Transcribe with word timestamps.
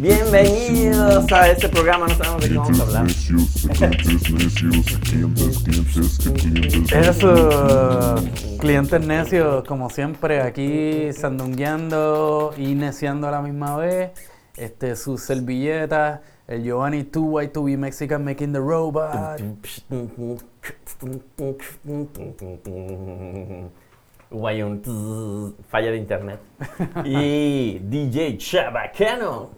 Bienvenidos 0.00 1.30
a 1.30 1.50
este 1.50 1.68
programa, 1.68 2.08
no 2.08 2.14
sabemos 2.14 2.40
de 2.40 2.48
qué 2.48 2.56
vamos 2.56 2.80
a 2.80 2.84
hablar. 2.84 3.06
Es 6.90 7.18
su 7.18 8.58
clientes 8.58 9.06
necios, 9.06 9.62
como 9.64 9.90
siempre, 9.90 10.40
aquí 10.40 11.12
sandungueando 11.12 12.54
y 12.56 12.74
neciando 12.74 13.28
a 13.28 13.30
la 13.30 13.42
misma 13.42 13.76
vez. 13.76 14.12
Este, 14.56 14.96
sus 14.96 15.20
servilletas, 15.20 16.20
el 16.48 16.64
Giovanni 16.64 17.02
2Y2B 17.02 17.76
Mexican 17.76 18.24
Making 18.24 18.54
the 18.54 18.58
Robot. 18.58 19.42
Hubo 24.30 24.46
ahí 24.46 24.62
un 24.62 25.56
falla 25.68 25.90
de 25.90 25.96
internet. 25.96 26.38
Y 27.04 27.78
DJ 27.82 28.38
Chabacano. 28.38 29.50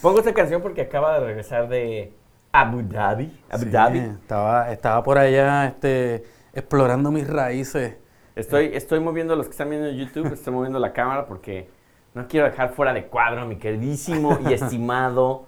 Pongo 0.00 0.18
esta 0.18 0.32
canción 0.32 0.62
porque 0.62 0.82
acaba 0.82 1.18
de 1.18 1.26
regresar 1.26 1.68
de 1.68 2.12
Abu 2.52 2.82
Dhabi. 2.82 3.32
Abu 3.50 3.64
Sí, 3.64 3.70
Dhabi. 3.70 3.98
Estaba, 3.98 4.70
estaba 4.72 5.02
por 5.02 5.18
allá 5.18 5.66
este, 5.66 6.24
explorando 6.54 7.10
mis 7.10 7.26
raíces. 7.28 7.96
Estoy, 8.34 8.70
estoy 8.74 9.00
moviendo 9.00 9.34
los 9.34 9.46
que 9.46 9.52
están 9.52 9.70
viendo 9.70 9.88
en 9.88 9.96
YouTube, 9.96 10.32
estoy 10.32 10.52
moviendo 10.52 10.78
la 10.78 10.92
cámara 10.92 11.26
porque 11.26 11.68
no 12.14 12.28
quiero 12.28 12.46
dejar 12.46 12.74
fuera 12.74 12.92
de 12.92 13.06
cuadro 13.06 13.42
a 13.42 13.44
mi 13.46 13.56
queridísimo 13.56 14.38
y 14.48 14.52
estimado 14.52 15.46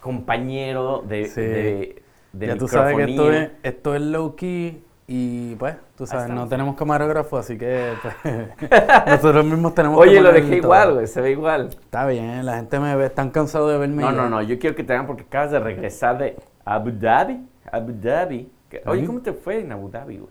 compañero 0.00 1.02
de, 1.06 1.26
Sí. 1.26 1.40
de, 1.40 2.02
de 2.32 2.46
ya 2.46 2.56
tú 2.56 2.68
sabes 2.68 2.96
que 2.96 3.04
esto 3.04 3.32
es, 3.32 3.50
esto 3.62 3.94
es 3.94 4.00
low 4.02 4.36
key 4.36 4.84
y 5.12 5.56
pues, 5.56 5.74
tú 5.96 6.06
sabes, 6.06 6.28
no 6.28 6.46
tenemos 6.46 6.76
camarógrafo, 6.76 7.36
así 7.36 7.58
que 7.58 7.94
pues, 8.00 8.14
nosotros 9.06 9.44
mismos 9.44 9.74
tenemos 9.74 10.00
que 10.00 10.08
Oye, 10.08 10.20
lo 10.20 10.32
dejé 10.32 10.58
igual, 10.58 10.94
güey, 10.94 11.08
se 11.08 11.20
ve 11.20 11.32
igual. 11.32 11.70
Está 11.70 12.06
bien, 12.06 12.46
la 12.46 12.54
gente 12.56 12.78
me 12.78 12.94
ve, 12.94 13.06
están 13.06 13.30
cansados 13.30 13.72
de 13.72 13.78
verme. 13.78 14.02
No, 14.02 14.12
no, 14.12 14.28
no, 14.28 14.40
yo 14.40 14.58
quiero 14.60 14.76
que 14.76 14.84
te 14.84 14.92
hagan 14.92 15.08
porque 15.08 15.24
acabas 15.24 15.50
de 15.50 15.58
regresar 15.58 16.16
de 16.18 16.36
Abu 16.64 16.92
Dhabi. 16.92 17.44
Abu 17.72 17.92
Dhabi. 18.00 18.52
Que- 18.68 18.82
Oye. 18.86 19.04
¿cómo 19.04 19.20
te 19.20 19.32
fue 19.32 19.58
en 19.58 19.72
Abu 19.72 19.90
Dhabi, 19.90 20.18
güey? 20.18 20.30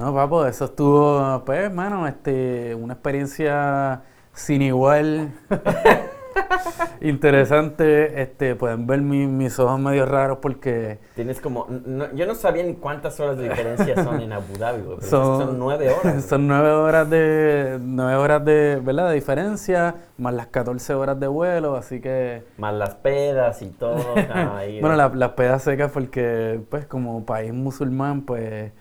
No, 0.00 0.14
papo, 0.14 0.46
eso 0.46 0.64
estuvo, 0.64 1.42
pues, 1.44 1.58
hermano, 1.60 2.06
este, 2.06 2.74
una 2.74 2.94
experiencia 2.94 4.00
sin 4.32 4.62
igual. 4.62 5.30
Interesante, 7.00 8.20
este, 8.22 8.54
pueden 8.54 8.86
ver 8.86 9.00
mi- 9.00 9.26
mis 9.26 9.58
ojos 9.58 9.78
medio 9.78 10.06
raros 10.06 10.38
porque 10.40 10.98
Tienes 11.14 11.40
como... 11.40 11.66
no- 11.68 12.12
yo 12.14 12.26
no 12.26 12.34
sabía 12.34 12.62
ni 12.62 12.74
cuántas 12.74 13.18
horas 13.20 13.36
de 13.38 13.48
diferencia 13.48 13.94
son 14.04 14.20
en 14.20 14.32
Abu 14.32 14.56
Dhabi, 14.58 14.82
güey. 14.82 14.96
Pero 14.98 15.10
son, 15.10 15.46
son, 15.46 15.58
nueve 15.58 15.88
horas. 15.90 16.02
güey. 16.14 16.20
son 16.22 16.46
nueve 16.48 16.70
horas 16.70 17.10
de, 17.10 17.78
nueve 17.80 18.16
horas 18.16 18.44
de, 18.44 18.80
¿verdad? 18.82 19.08
de 19.08 19.14
diferencia, 19.14 19.94
más 20.18 20.34
las 20.34 20.46
14 20.48 20.94
horas 20.94 21.18
de 21.20 21.26
vuelo, 21.26 21.76
así 21.76 22.00
que, 22.00 22.42
Más 22.58 22.74
las 22.74 22.94
pedas 22.96 23.62
y 23.62 23.66
todo. 23.68 24.14
ahí, 24.56 24.80
bueno, 24.80 24.96
la- 24.96 25.08
las 25.08 25.30
pedas 25.32 25.62
secas 25.62 25.90
porque, 25.92 26.60
pues, 26.70 26.86
como 26.86 27.24
país 27.24 27.52
musulmán, 27.52 28.22
pues, 28.22 28.72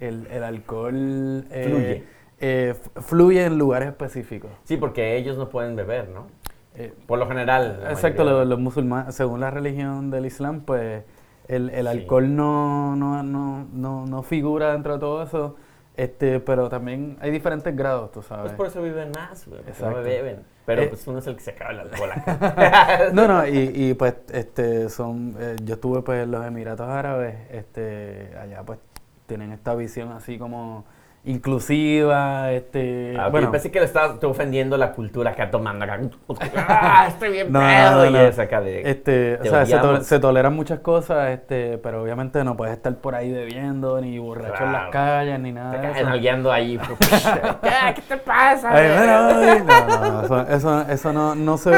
el, 0.00 0.26
el 0.30 0.42
alcohol 0.42 1.44
eh, 1.50 1.64
Fluye. 1.68 2.04
eh, 2.40 2.74
fluye 3.00 3.44
en 3.44 3.56
lugares 3.58 3.88
específicos. 3.88 4.50
Sí, 4.64 4.76
porque 4.76 5.16
ellos 5.16 5.36
no 5.38 5.48
pueden 5.48 5.76
beber, 5.76 6.08
¿no? 6.08 6.26
Eh, 6.74 6.92
Por 7.06 7.18
lo 7.18 7.26
general. 7.28 7.80
Exacto, 7.90 8.24
los, 8.24 8.46
los 8.46 8.58
musulmanes, 8.58 9.14
según 9.14 9.40
la 9.40 9.50
religión 9.50 10.10
del 10.10 10.26
Islam, 10.26 10.60
pues 10.62 11.04
el, 11.48 11.70
el 11.70 11.86
Sí. 11.86 11.98
alcohol 11.98 12.34
no, 12.34 12.96
no, 12.96 13.22
no, 13.22 13.66
no, 13.72 14.06
no 14.06 14.22
figura 14.22 14.72
dentro 14.72 14.94
de 14.94 15.00
todo 15.00 15.22
eso, 15.22 15.56
este, 15.96 16.40
pero 16.40 16.68
también 16.70 17.18
hay 17.20 17.30
diferentes 17.30 17.76
grados, 17.76 18.10
tú 18.12 18.22
sabes. 18.22 18.44
Pues 18.44 18.54
por 18.54 18.66
eso 18.68 18.82
viven 18.82 19.10
más, 19.14 19.46
güey. 19.46 19.60
No 19.80 20.02
beben. 20.02 20.44
Pero 20.64 20.82
Eh, 20.82 20.86
pues 20.86 21.06
uno 21.08 21.18
es 21.18 21.26
el 21.26 21.34
que 21.34 21.42
se 21.42 21.50
acaba 21.50 21.72
el 21.72 21.80
alcohol 21.80 22.10
acá. 22.14 23.10
No, 23.12 23.26
no, 23.28 23.46
y, 23.46 23.70
y 23.74 23.94
pues 23.94 24.14
este 24.32 24.88
son, 24.88 25.34
eh, 25.38 25.56
yo 25.64 25.74
estuve 25.74 26.02
pues 26.02 26.22
en 26.22 26.30
los 26.30 26.46
Emiratos 26.46 26.88
Árabes, 26.88 27.34
este, 27.50 28.30
allá 28.40 28.62
pues 28.62 28.78
tienen 29.26 29.52
esta 29.52 29.74
visión 29.74 30.12
así 30.12 30.38
como 30.38 30.84
inclusiva, 31.24 32.50
este, 32.52 33.14
Ah, 33.18 33.28
bueno, 33.28 33.50
Pensé 33.50 33.70
que 33.70 33.80
le 33.80 33.86
te 33.88 34.26
ofendiendo 34.26 34.76
la 34.76 34.92
cultura 34.92 35.30
acá 35.30 35.50
tomando 35.50 35.84
acá. 35.84 36.00
¡Ah, 36.68 37.06
estoy 37.08 37.30
bien 37.30 37.52
No, 37.52 37.60
pedo! 37.60 38.10
no, 38.10 38.10
y 38.10 38.16
es 38.16 38.38
acá 38.38 38.60
de... 38.60 38.82
Este, 38.90 39.36
o 39.36 39.42
te 39.42 39.48
sea, 39.48 39.66
se, 39.66 39.78
to- 39.78 40.02
se 40.02 40.18
toleran 40.18 40.54
muchas 40.54 40.80
cosas, 40.80 41.30
este, 41.30 41.78
pero 41.78 42.02
obviamente 42.02 42.42
no 42.44 42.56
puedes 42.56 42.74
estar 42.74 42.94
por 42.96 43.14
ahí 43.14 43.30
bebiendo, 43.32 44.00
ni 44.00 44.18
borracho 44.18 44.64
en 44.64 44.72
las 44.72 44.90
calles, 44.90 45.38
ni 45.38 45.52
nada 45.52 45.90
eso. 45.90 46.00
enalgueando 46.00 46.50
ahí. 46.52 46.78
¿Qué, 46.78 47.94
¿Qué 47.94 48.02
te 48.02 48.16
pasa? 48.16 48.70
Ay, 48.72 48.88
no, 49.06 49.32
no, 49.32 50.22
eso, 50.24 50.40
eso, 50.48 50.80
eso 50.88 51.12
no, 51.12 51.34
no 51.34 51.56
se, 51.56 51.70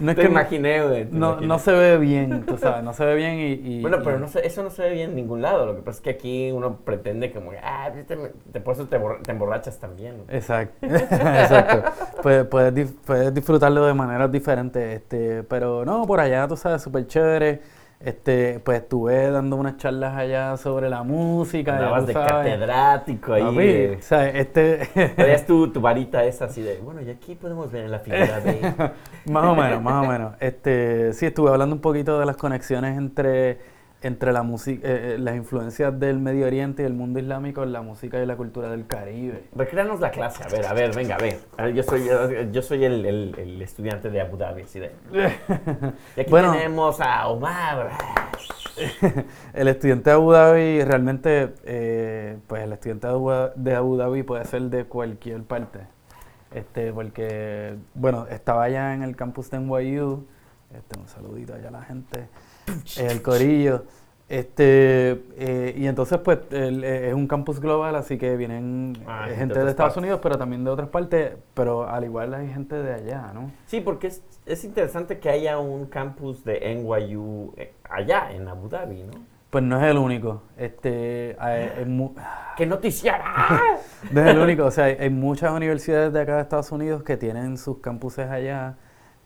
no 0.00 0.10
es 0.10 0.16
Te 0.16 0.22
que 0.22 0.28
imaginé, 0.28 0.82
güey. 0.86 1.04
no, 1.10 1.28
imaginé. 1.30 1.46
no 1.46 1.58
se 1.58 1.72
ve 1.72 1.98
bien, 1.98 2.44
tú 2.46 2.56
sabes, 2.58 2.82
no 2.84 2.92
se 2.92 3.04
ve 3.04 3.14
bien 3.14 3.34
y... 3.38 3.52
y- 3.78 3.82
Bueno, 3.82 3.98
pero 4.04 4.16
y- 4.16 4.20
no 4.20 4.28
se- 4.28 4.46
eso 4.46 4.62
no 4.62 4.70
se 4.70 4.82
ve 4.82 4.90
bien 4.90 5.10
en 5.10 5.16
ningún 5.16 5.42
lado. 5.42 5.66
Lo 5.66 5.74
que 5.76 5.82
pasa 5.82 5.98
es 5.98 6.02
que 6.02 6.10
aquí 6.10 6.50
uno 6.52 6.76
pretende 6.84 7.32
como, 7.32 7.52
ah, 7.62 7.88
pues, 7.92 8.06
te, 8.06 8.16
te, 8.52 8.60
por 8.60 8.74
eso 8.74 8.86
te, 8.86 8.98
te 9.22 9.30
emborrachas 9.32 9.78
también. 9.78 10.16
güey. 10.24 10.36
Exacto, 10.36 10.86
exacto. 10.86 11.82
Puedes, 12.22 12.46
puedes, 12.46 12.92
puedes 13.06 13.34
disfrutarlo 13.34 13.86
de 13.86 13.94
maneras 13.94 14.30
diferentes, 14.30 14.96
este, 14.96 15.42
pero 15.44 15.84
no, 15.84 16.06
por 16.06 16.20
allá, 16.20 16.46
tú 16.48 16.56
sabes, 16.56 16.82
súper 16.82 17.06
chévere. 17.06 17.60
Este, 17.98 18.60
pues 18.60 18.82
estuve 18.82 19.30
dando 19.30 19.56
unas 19.56 19.78
charlas 19.78 20.14
allá 20.16 20.56
sobre 20.58 20.90
la 20.90 21.02
música. 21.02 21.78
tú 22.00 22.06
de 22.06 22.12
sabes. 22.12 22.30
catedrático 22.30 23.32
ahí. 23.32 23.42
Papi, 23.42 23.56
de- 23.56 23.96
o 23.98 24.02
sea, 24.02 24.28
este, 24.28 24.86
Traías 25.16 25.46
tu, 25.46 25.72
tu 25.72 25.80
varita 25.80 26.22
esa 26.24 26.44
así 26.44 26.60
de, 26.62 26.78
bueno, 26.78 27.00
y 27.00 27.08
aquí 27.10 27.34
podemos 27.34 27.72
ver 27.72 27.86
en 27.86 27.90
la 27.92 27.98
figura 28.00 28.40
de... 28.40 28.60
más 29.32 29.44
o 29.44 29.54
menos, 29.54 29.82
más 29.82 30.04
o 30.06 30.08
menos. 30.10 30.34
Este, 30.40 31.12
sí, 31.14 31.26
estuve 31.26 31.50
hablando 31.50 31.74
un 31.74 31.80
poquito 31.80 32.20
de 32.20 32.26
las 32.26 32.36
conexiones 32.36 32.98
entre, 32.98 33.58
entre 34.02 34.32
la 34.32 34.42
música, 34.42 34.86
eh, 34.86 35.14
eh, 35.14 35.18
las 35.18 35.34
influencias 35.36 35.98
del 35.98 36.18
Medio 36.18 36.46
Oriente 36.46 36.82
y 36.82 36.86
el 36.86 36.92
mundo 36.92 37.18
islámico 37.18 37.62
en 37.62 37.72
la 37.72 37.80
música 37.82 38.22
y 38.22 38.26
la 38.26 38.36
cultura 38.36 38.70
del 38.70 38.86
Caribe. 38.86 39.44
Recréanos 39.54 40.00
la 40.00 40.10
clase, 40.10 40.44
a 40.44 40.48
ver, 40.48 40.66
a 40.66 40.72
ver, 40.74 40.94
venga, 40.94 41.16
a 41.16 41.18
ver. 41.18 41.38
A 41.56 41.64
ver, 41.64 41.74
yo 41.74 41.82
soy, 41.82 42.08
yo 42.52 42.62
soy 42.62 42.84
el, 42.84 43.04
el- 43.06 43.34
el 43.38 43.62
estudiante 43.62 44.10
de 44.10 44.20
Abu 44.20 44.36
Dhabi, 44.36 44.62
así 44.62 44.78
de... 44.80 44.92
Y 46.16 46.20
aquí 46.20 46.30
Bueno. 46.30 46.52
tenemos 46.52 47.00
a 47.00 47.26
Omar. 47.28 47.90
El 49.54 49.68
estudiante 49.68 50.10
de 50.10 50.16
Abu 50.16 50.32
Dhabi 50.32 50.84
realmente, 50.84 51.54
eh, 51.64 52.36
pues 52.46 52.62
el 52.62 52.72
estudiante 52.74 53.06
de 53.06 53.12
Abu, 53.14 53.30
de 53.54 53.74
Abu 53.74 53.96
Dhabi 53.96 54.22
puede 54.22 54.44
ser 54.44 54.62
de 54.64 54.84
cualquier 54.84 55.42
parte. 55.44 55.80
Este, 56.54 56.92
porque, 56.92 57.74
bueno, 57.94 58.26
estaba 58.30 58.64
allá 58.64 58.92
en 58.94 59.02
el 59.02 59.16
campus 59.16 59.50
de 59.50 59.60
NYU. 59.60 60.26
Este, 60.76 60.98
un 61.00 61.08
saludito 61.08 61.54
allá 61.54 61.68
a 61.68 61.72
la 61.72 61.82
gente. 61.84 62.28
El 62.98 63.22
corillo. 63.22 63.84
Este, 64.28 65.22
eh, 65.38 65.74
y 65.76 65.86
entonces, 65.86 66.18
pues, 66.18 66.40
el- 66.50 66.82
eh, 66.82 67.08
es 67.08 67.14
un 67.14 67.28
campus 67.28 67.60
global, 67.60 67.94
así 67.94 68.18
que 68.18 68.36
vienen 68.36 68.94
Ah, 69.06 69.26
eh, 69.26 69.30
de 69.30 69.36
gente 69.36 69.54
de 69.54 69.70
Estados 69.70 69.90
partes. 69.92 69.96
Unidos, 70.02 70.20
pero 70.20 70.36
también 70.36 70.64
de 70.64 70.70
otras 70.70 70.88
partes. 70.88 71.34
Pero 71.54 71.88
al 71.88 72.04
igual 72.04 72.34
hay 72.34 72.48
gente 72.48 72.74
de 72.74 72.92
allá, 72.94 73.30
¿no? 73.32 73.52
Sí, 73.66 73.80
porque 73.80 74.08
es, 74.08 74.22
es 74.44 74.64
interesante 74.64 75.20
que 75.20 75.30
haya 75.30 75.58
un 75.58 75.86
campus 75.86 76.44
de 76.44 76.72
NYU 76.72 77.54
allá, 77.88 78.32
en 78.32 78.48
Abu 78.48 78.68
Dhabi, 78.68 79.04
¿no? 79.04 79.12
Pues 79.50 79.62
no 79.62 79.78
es 79.80 79.84
el 79.88 79.96
único. 79.96 80.42
Este, 80.56 81.36
hay- 81.38 81.70
hay 81.78 81.84
mu- 81.84 82.14
¡Qué! 82.56 82.66
No 84.10 84.20
es 84.22 84.26
el 84.28 84.38
único, 84.38 84.64
o 84.64 84.70
sea, 84.72 84.84
hay, 84.86 84.96
hay 84.98 85.10
muchas 85.10 85.52
universidades 85.52 86.12
de 86.12 86.20
acá 86.20 86.36
de 86.36 86.42
Estados 86.42 86.70
Unidos 86.72 87.02
que 87.04 87.16
tienen 87.16 87.56
sus 87.58 87.78
campuses 87.78 88.28
allá 88.28 88.76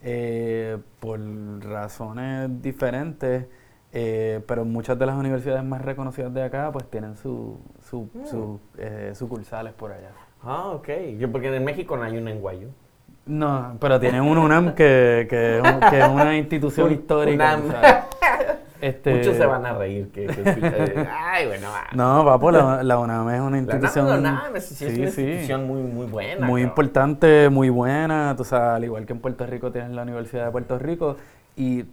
eh, 0.03 0.79
por 0.99 1.21
razones 1.63 2.63
diferentes, 2.63 3.47
eh, 3.93 4.41
pero 4.47 4.65
muchas 4.65 4.99
de 4.99 5.07
las 5.07 5.17
universidades 5.17 5.65
más 5.65 5.83
reconocidas 5.83 6.33
de 6.33 6.43
acá 6.43 6.71
pues 6.73 6.89
tienen 6.89 7.17
su, 7.17 7.59
su, 7.89 8.09
su, 8.25 8.61
eh, 8.79 9.13
sucursales 9.15 9.73
por 9.73 9.93
allá. 9.93 10.11
Ah, 10.43 10.69
ok. 10.69 10.89
Yo, 11.19 11.31
porque 11.31 11.55
en 11.55 11.65
México 11.65 11.97
no 11.97 12.05
hay 12.05 12.17
un 12.17 12.25
NYU. 12.25 12.71
No, 13.27 13.77
pero 13.81 14.01
tienen 14.01 14.23
un 14.23 14.39
UNAM 14.39 14.75
que, 14.75 15.27
que, 15.29 15.63
que 15.91 15.99
es 16.01 16.09
una 16.09 16.37
institución 16.39 16.91
histórica. 16.93 18.09
Este, 18.81 19.15
Muchos 19.15 19.37
se 19.37 19.47
van 19.47 19.67
a 19.67 19.73
reír. 19.75 20.09
Que, 20.13 20.27
que 20.27 21.09
Ay, 21.11 21.47
bueno. 21.47 21.69
ah. 21.71 21.89
No, 21.95 22.25
papo, 22.25 22.51
la, 22.51 22.83
la 22.83 22.99
UNAM 22.99 23.29
es 23.31 23.41
una 23.41 23.51
La 23.51 23.59
institución... 23.59 24.07
La 24.09 24.19
UNAM 24.19 24.57
es, 24.57 24.65
sí, 24.67 24.85
es 24.85 24.95
sí, 24.95 25.01
una 25.01 25.11
sí. 25.11 25.23
institución 25.23 25.67
muy, 25.67 25.83
muy 25.83 26.07
buena. 26.07 26.47
muy 26.47 26.61
cabrón. 26.61 26.61
importante, 26.61 27.49
muy 27.51 27.69
buena, 27.69 28.35
tú 28.37 28.45
sabes, 28.45 28.77
al 28.77 28.85
igual 28.85 29.07
que 29.07 29.13
en 29.13 29.21
Puerto 29.21 29.47
Rico 29.47 29.71
tienes 29.71 29.91
la 29.91 30.03
Universidad 30.03 30.47
de 30.47 30.51
Puerto 30.51 30.79
Rico 30.79 31.17
y 31.57 31.85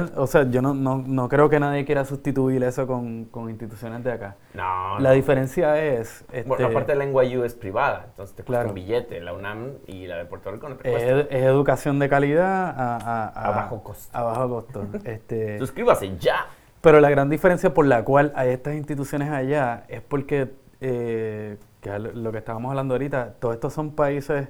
pues, 0.00 0.12
o 0.16 0.26
sea, 0.26 0.48
yo 0.50 0.62
no, 0.62 0.74
no, 0.74 1.02
no 1.06 1.28
creo 1.28 1.48
que 1.48 1.58
nadie 1.60 1.84
quiera 1.84 2.04
sustituir 2.04 2.62
eso 2.64 2.86
con, 2.86 3.26
con 3.26 3.48
instituciones 3.50 4.02
de 4.04 4.12
acá. 4.12 4.36
No, 4.54 4.98
La 4.98 5.10
no. 5.10 5.14
diferencia 5.14 5.82
es, 5.82 6.24
este, 6.32 6.42
Bueno, 6.48 6.66
aparte 6.66 6.94
la 6.94 7.04
NYU 7.06 7.44
es 7.44 7.54
privada, 7.54 8.04
entonces 8.08 8.34
te 8.36 8.42
cuesta 8.42 8.60
Claro. 8.62 8.68
un 8.70 8.74
billete. 8.74 9.20
La 9.20 9.32
UNAM 9.32 9.72
y 9.86 10.06
la 10.06 10.16
de 10.16 10.24
Puerto 10.26 10.50
Rico 10.50 10.68
no 10.68 10.76
te 10.76 10.90
cuesta. 10.90 11.20
es, 11.20 11.26
es 11.30 11.42
educación 11.44 11.98
de 11.98 12.08
calidad 12.08 12.68
a, 12.76 12.96
a- 12.96 13.28
A 13.28 13.50
bajo 13.50 13.82
costo. 13.82 14.16
A 14.16 14.22
bajo 14.22 14.48
costo. 14.48 14.86
este, 15.04 15.58
Suscríbase 15.58 16.16
ya. 16.18 16.46
Pero 16.80 17.00
la 17.00 17.10
gran 17.10 17.28
diferencia 17.28 17.74
por 17.74 17.86
la 17.86 18.04
cual 18.04 18.32
hay 18.36 18.50
estas 18.50 18.74
instituciones 18.74 19.30
allá 19.30 19.84
es 19.88 20.02
porque, 20.02 20.52
eh, 20.80 21.56
que 21.80 21.98
lo 21.98 22.30
que 22.32 22.38
estábamos 22.38 22.70
hablando 22.70 22.94
ahorita, 22.94 23.34
todos 23.40 23.54
estos 23.54 23.72
son 23.72 23.92
países 23.92 24.48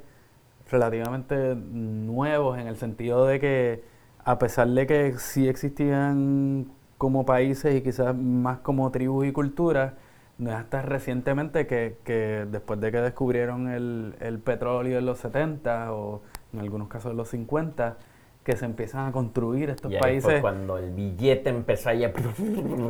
relativamente 0.71 1.55
nuevos 1.55 2.59
en 2.59 2.67
el 2.67 2.77
sentido 2.77 3.27
de 3.27 3.39
que 3.41 3.85
a 4.27 4.39
pesar 4.39 4.69
de 4.69 4.87
que 4.89 5.19
sí 5.19 5.49
existían 5.49 6.73
como 6.99 7.25
países 7.25 7.77
y 7.77 7.83
quizás 7.83 8.15
más 8.17 8.59
como 8.59 8.91
tribus 8.91 9.27
y 9.27 9.33
culturas, 9.33 9.95
no 10.39 10.51
es 10.51 10.57
hasta 10.57 10.83
recientemente 10.83 11.69
que, 11.69 11.99
que 12.05 12.45
después 12.51 12.81
de 12.81 12.91
que 12.91 13.01
descubrieron 13.01 13.69
el, 13.69 14.17
el 14.21 14.41
petróleo 14.41 14.99
en 14.99 15.07
los 15.07 15.19
70 15.21 15.93
o 15.93 16.23
en 16.53 16.59
algunos 16.59 16.89
casos 16.89 17.13
en 17.13 17.19
los 17.19 17.29
50, 17.29 17.99
que 18.47 18.57
se 18.57 18.65
empiezan 18.65 19.09
a 19.09 19.13
construir 19.13 19.71
estos 19.71 19.91
Y 19.93 19.97
países. 19.97 20.41
cuando 20.41 20.79
el 20.79 20.93
billete 20.93 21.51
empezó 21.51 21.89
ahí, 21.89 22.05
a- 22.05 22.13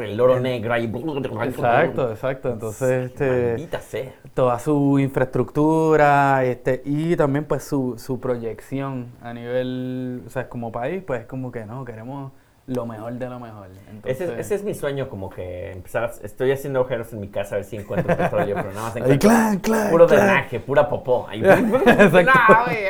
el 0.04 0.20
oro 0.20 0.38
negro 0.38 0.74
ahí. 0.74 0.84
Exacto, 1.44 2.10
exacto. 2.10 2.52
Entonces, 2.52 3.06
este, 3.06 3.54
toda 4.34 4.58
su 4.58 4.98
infraestructura 4.98 6.44
este, 6.44 6.82
y 6.84 7.16
también 7.16 7.46
pues 7.46 7.64
su, 7.64 7.94
su 7.98 8.20
proyección 8.20 9.06
a 9.22 9.32
nivel, 9.32 10.22
o 10.26 10.28
sea, 10.30 10.46
como 10.50 10.70
país, 10.70 11.02
pues 11.06 11.24
como 11.24 11.50
que 11.50 11.64
no, 11.64 11.86
queremos 11.86 12.32
lo 12.66 12.84
mejor 12.86 13.12
de 13.12 13.28
lo 13.28 13.38
mejor. 13.38 13.68
Entonces, 13.90 14.20
Ese, 14.28 14.40
ese 14.40 14.54
es 14.56 14.64
mi 14.64 14.74
sueño, 14.74 15.08
como 15.08 15.30
que 15.30 15.70
empezar 15.72 16.10
Estoy 16.22 16.50
haciendo 16.50 16.80
agujeros 16.80 17.12
en 17.12 17.20
mi 17.20 17.28
casa 17.28 17.54
a 17.54 17.58
ver 17.58 17.64
si 17.64 17.76
encuentro 17.76 18.16
petróleo, 18.16 18.56
pero 18.56 18.70
nada 18.70 18.82
más 18.88 18.96
ahí, 18.96 19.02
encuentro 19.02 19.28
clan, 19.28 19.58
clan, 19.60 19.90
puro 19.90 20.06
clan. 20.06 20.20
drenaje, 20.20 20.60
pura 20.60 20.88
popó. 20.88 21.26
Ahí, 21.28 21.40
Exacto. 21.44 22.32
No, 22.46 22.64
güey, 22.64 22.84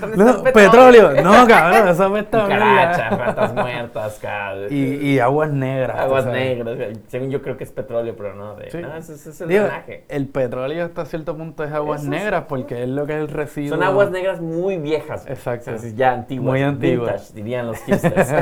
¿dónde 0.00 0.24
No, 0.24 0.42
petróleo. 0.42 1.22
No, 1.22 1.46
cabrón, 1.46 1.88
eso 1.88 2.10
me 2.10 2.20
está 2.20 2.42
Cucarachas, 2.42 3.18
ratas 3.18 3.54
muertas, 3.54 4.18
cabrón. 4.20 4.66
Y, 4.70 4.96
y 5.12 5.18
aguas 5.18 5.50
negras. 5.50 5.98
Aguas 5.98 6.26
negras. 6.26 6.76
Según 7.08 7.30
yo 7.30 7.40
creo 7.40 7.56
que 7.56 7.64
es 7.64 7.70
petróleo, 7.70 8.14
pero 8.16 8.34
no. 8.34 8.54
De, 8.54 8.70
Sí. 8.70 8.78
No, 8.78 8.94
ese, 8.96 9.14
ese 9.14 9.30
es 9.30 9.40
el 9.40 9.48
Digo, 9.48 9.64
drenaje. 9.64 10.04
el 10.08 10.26
petróleo 10.28 10.84
hasta 10.84 11.06
cierto 11.06 11.36
punto 11.36 11.64
es 11.64 11.72
aguas 11.72 12.02
Eso 12.02 12.10
negras 12.10 12.44
porque 12.48 12.82
es 12.82 12.88
lo 12.88 13.06
que 13.06 13.14
es 13.14 13.20
el 13.20 13.28
residuo. 13.28 13.70
Son 13.76 13.82
aguas 13.82 14.10
negras 14.10 14.40
muy 14.40 14.76
viejas. 14.76 15.26
Exacto. 15.26 15.72
O 15.74 15.78
sea, 15.78 15.90
ya 15.94 16.12
antiguas. 16.12 16.46
Muy 16.50 16.62
antiguas. 16.62 17.12
Vintage, 17.12 17.32
dirían 17.34 17.66
los 17.66 17.78
hipsters. 17.84 18.32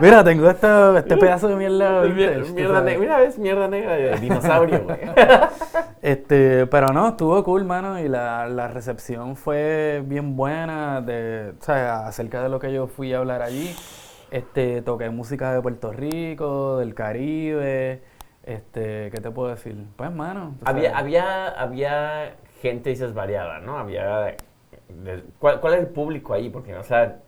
Mira, 0.00 0.22
tengo 0.24 0.48
esta- 0.50 0.98
este 0.98 1.16
pedazo 1.16 1.48
de 1.48 1.56
mierda. 1.56 2.02
vintage, 2.02 2.52
mierda 2.52 2.80
negra. 2.80 3.00
Mira, 3.00 3.18
ves, 3.18 3.38
mierda 3.38 3.68
negra 3.68 3.92
de 3.96 4.16
dinosaurio, 4.18 4.80
güey. 4.84 4.98
Este, 6.02 6.66
pero 6.66 6.88
no, 6.94 7.08
estuvo 7.10 7.42
cool, 7.44 7.64
mano, 7.64 7.98
y 8.00 8.08
la, 8.08 8.48
la 8.48 8.68
recepción 8.68 9.36
fue 9.36 10.02
bien 10.06 10.34
buena 10.34 11.02
de, 11.02 11.52
o 11.60 11.62
sea, 11.62 12.06
acerca 12.06 12.42
de 12.42 12.48
lo 12.48 12.58
que 12.58 12.72
yo 12.72 12.86
fui 12.86 13.12
a 13.12 13.18
hablar 13.18 13.42
allí. 13.42 13.74
Este, 14.30 14.80
toqué 14.80 15.10
música 15.10 15.52
de 15.52 15.60
Puerto 15.60 15.92
Rico, 15.92 16.78
del 16.78 16.94
Caribe, 16.94 18.02
este, 18.44 19.10
¿qué 19.10 19.20
te 19.20 19.30
puedo 19.30 19.50
decir? 19.50 19.76
Pues, 19.96 20.10
mano, 20.10 20.54
Había, 20.64 20.96
había, 20.96 21.48
había 21.48 22.36
gente, 22.62 22.90
dices, 22.90 23.12
variada, 23.12 23.58
¿no? 23.60 23.76
Había... 23.78 24.18
de- 24.88 25.24
¿cuál, 25.38 25.60
¿Cuál 25.60 25.74
era 25.74 25.82
el 25.82 25.88
público 25.88 26.32
ahí? 26.32 26.48
Porque, 26.48 26.74
o 26.76 26.82
sea, 26.82 27.18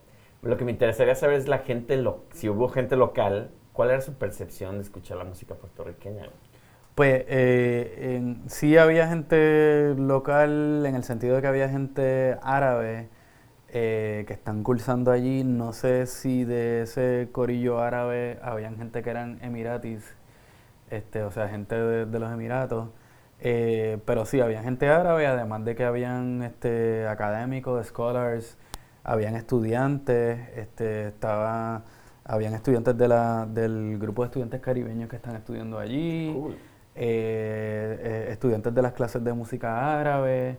lo 0.43 0.56
que 0.56 0.65
me 0.65 0.73
interesaría 0.73 1.15
saber 1.15 1.37
es 1.37 1.49
la 1.49 1.59
gente, 1.59 1.97
lo, 1.97 2.25
si 2.33 2.49
hubo 2.49 2.69
gente 2.69 2.97
local, 2.97 3.50
¿cuál 3.73 3.91
era 3.91 4.00
su 4.00 4.15
percepción 4.15 4.77
de 4.77 4.83
escuchar 4.83 5.17
la 5.19 5.25
música 5.25 5.55
puertorriqueña? 5.55 6.27
Pues 6.94 7.25
eh, 7.29 8.17
en- 8.17 8.43
sí 8.50 8.77
había 8.77 9.09
gente 9.09 9.94
local 9.97 10.85
en 10.87 10.94
el 10.94 11.05
sentido 11.05 11.37
de 11.37 11.43
que 11.43 11.49
había 11.49 11.69
gente 11.69 12.37
árabe 12.43 13.09
eh, 13.69 14.25
que 14.27 14.35
están 14.35 14.62
cursando 14.62 15.11
allí. 15.11 15.44
No 15.44 15.73
sé 15.73 16.06
si 16.06 16.44
de 16.44 16.83
ese 16.83 17.29
corillo 17.33 17.81
árabe 17.81 18.39
habían 18.43 18.77
gente 18.77 19.03
que 19.03 19.11
eran 19.11 19.39
emiratis, 19.43 20.15
este, 20.91 21.23
o 21.23 21.31
sea, 21.31 21.49
gente 21.49 21.75
de, 21.77 22.19
los 22.19 22.33
Emiratos. 22.33 22.89
Eh, 23.41 23.99
pero 24.06 24.25
sí, 24.27 24.41
había 24.41 24.62
gente 24.62 24.89
árabe, 24.89 25.27
además 25.27 25.65
de 25.65 25.75
que 25.75 25.85
habían 25.85 26.43
este, 26.43 27.06
académicos, 27.09 27.87
scholars, 27.87 28.59
habían 29.04 29.37
estudiantes, 29.37 30.49
este, 30.56 31.08
estaba, 31.08 31.82
habían 32.25 32.54
estudiantes 32.54 32.96
de 32.96 33.08
la, 33.08 33.46
del 33.46 33.99
grupo 33.99 34.22
de 34.22 34.26
estudiantes 34.26 34.60
caribeños 34.60 35.08
que 35.08 35.16
están 35.16 35.37
estudiando 35.37 35.78
allí 35.78 36.32
Cool. 36.34 36.52
eh, 36.94 37.99
eh, 38.00 38.28
estudiantes 38.32 38.75
de 38.75 38.82
las 38.82 38.93
clases 38.93 39.22
de 39.25 39.32
música 39.32 39.99
árabe, 40.00 40.58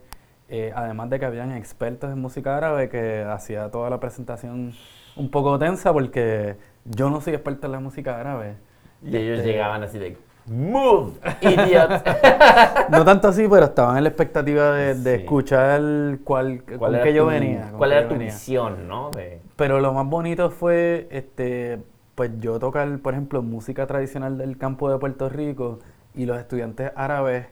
eh, 0.49 0.71
además 0.75 1.09
de 1.09 1.19
que 1.19 1.25
habían 1.25 1.51
expertos 1.51 2.11
en 2.11 2.19
música 2.19 2.57
árabe 2.57 2.89
que 2.89 3.23
hacía 3.23 3.69
toda 3.71 3.89
la 3.89 3.99
presentación 3.99 4.73
un 5.15 5.29
poco 5.29 5.57
tensa 5.59 5.93
porque 5.93 6.57
yo 6.85 7.09
no 7.09 7.21
soy 7.21 7.33
experto 7.35 7.67
en 7.67 7.71
la 7.73 7.79
música 7.79 8.19
árabe. 8.19 8.55
Y 9.03 9.15
ellos 9.17 9.39
Este, 9.39 9.51
llegaban 9.51 9.83
así 9.83 9.99
de, 9.99 10.17
¡Move, 10.47 11.13
idiot! 11.41 12.03
No 12.89 13.05
tanto 13.05 13.29
así, 13.29 13.47
pero 13.49 13.65
estaban 13.65 13.97
en 13.97 14.03
la 14.03 14.09
expectativa 14.09 14.71
de, 14.71 14.95
de 14.95 15.15
Sí. 15.17 15.21
escuchar 15.23 15.81
cuál, 16.23 16.63
¿Cuál 16.77 16.93
con 16.93 17.01
qué 17.03 17.13
yo 17.13 17.23
tu- 17.23 17.29
venía. 17.29 17.71
¿Cuál 17.77 17.91
era 17.93 18.07
tu 18.09 18.15
visión, 18.15 18.87
no? 18.87 19.09
De, 19.11 19.39
Pero 19.55 19.79
lo 19.79 19.93
más 19.93 20.05
bonito 20.05 20.49
fue, 20.49 21.07
este, 21.11 21.79
pues 22.15 22.31
yo 22.39 22.59
tocar, 22.59 22.99
por 22.99 23.13
ejemplo, 23.13 23.41
música 23.41 23.87
tradicional 23.87 24.37
del 24.37 24.57
campo 24.57 24.91
de 24.91 24.97
Puerto 24.97 25.29
Rico 25.29 25.79
y 26.13 26.25
los 26.25 26.37
estudiantes 26.37 26.91
árabes 26.95 27.47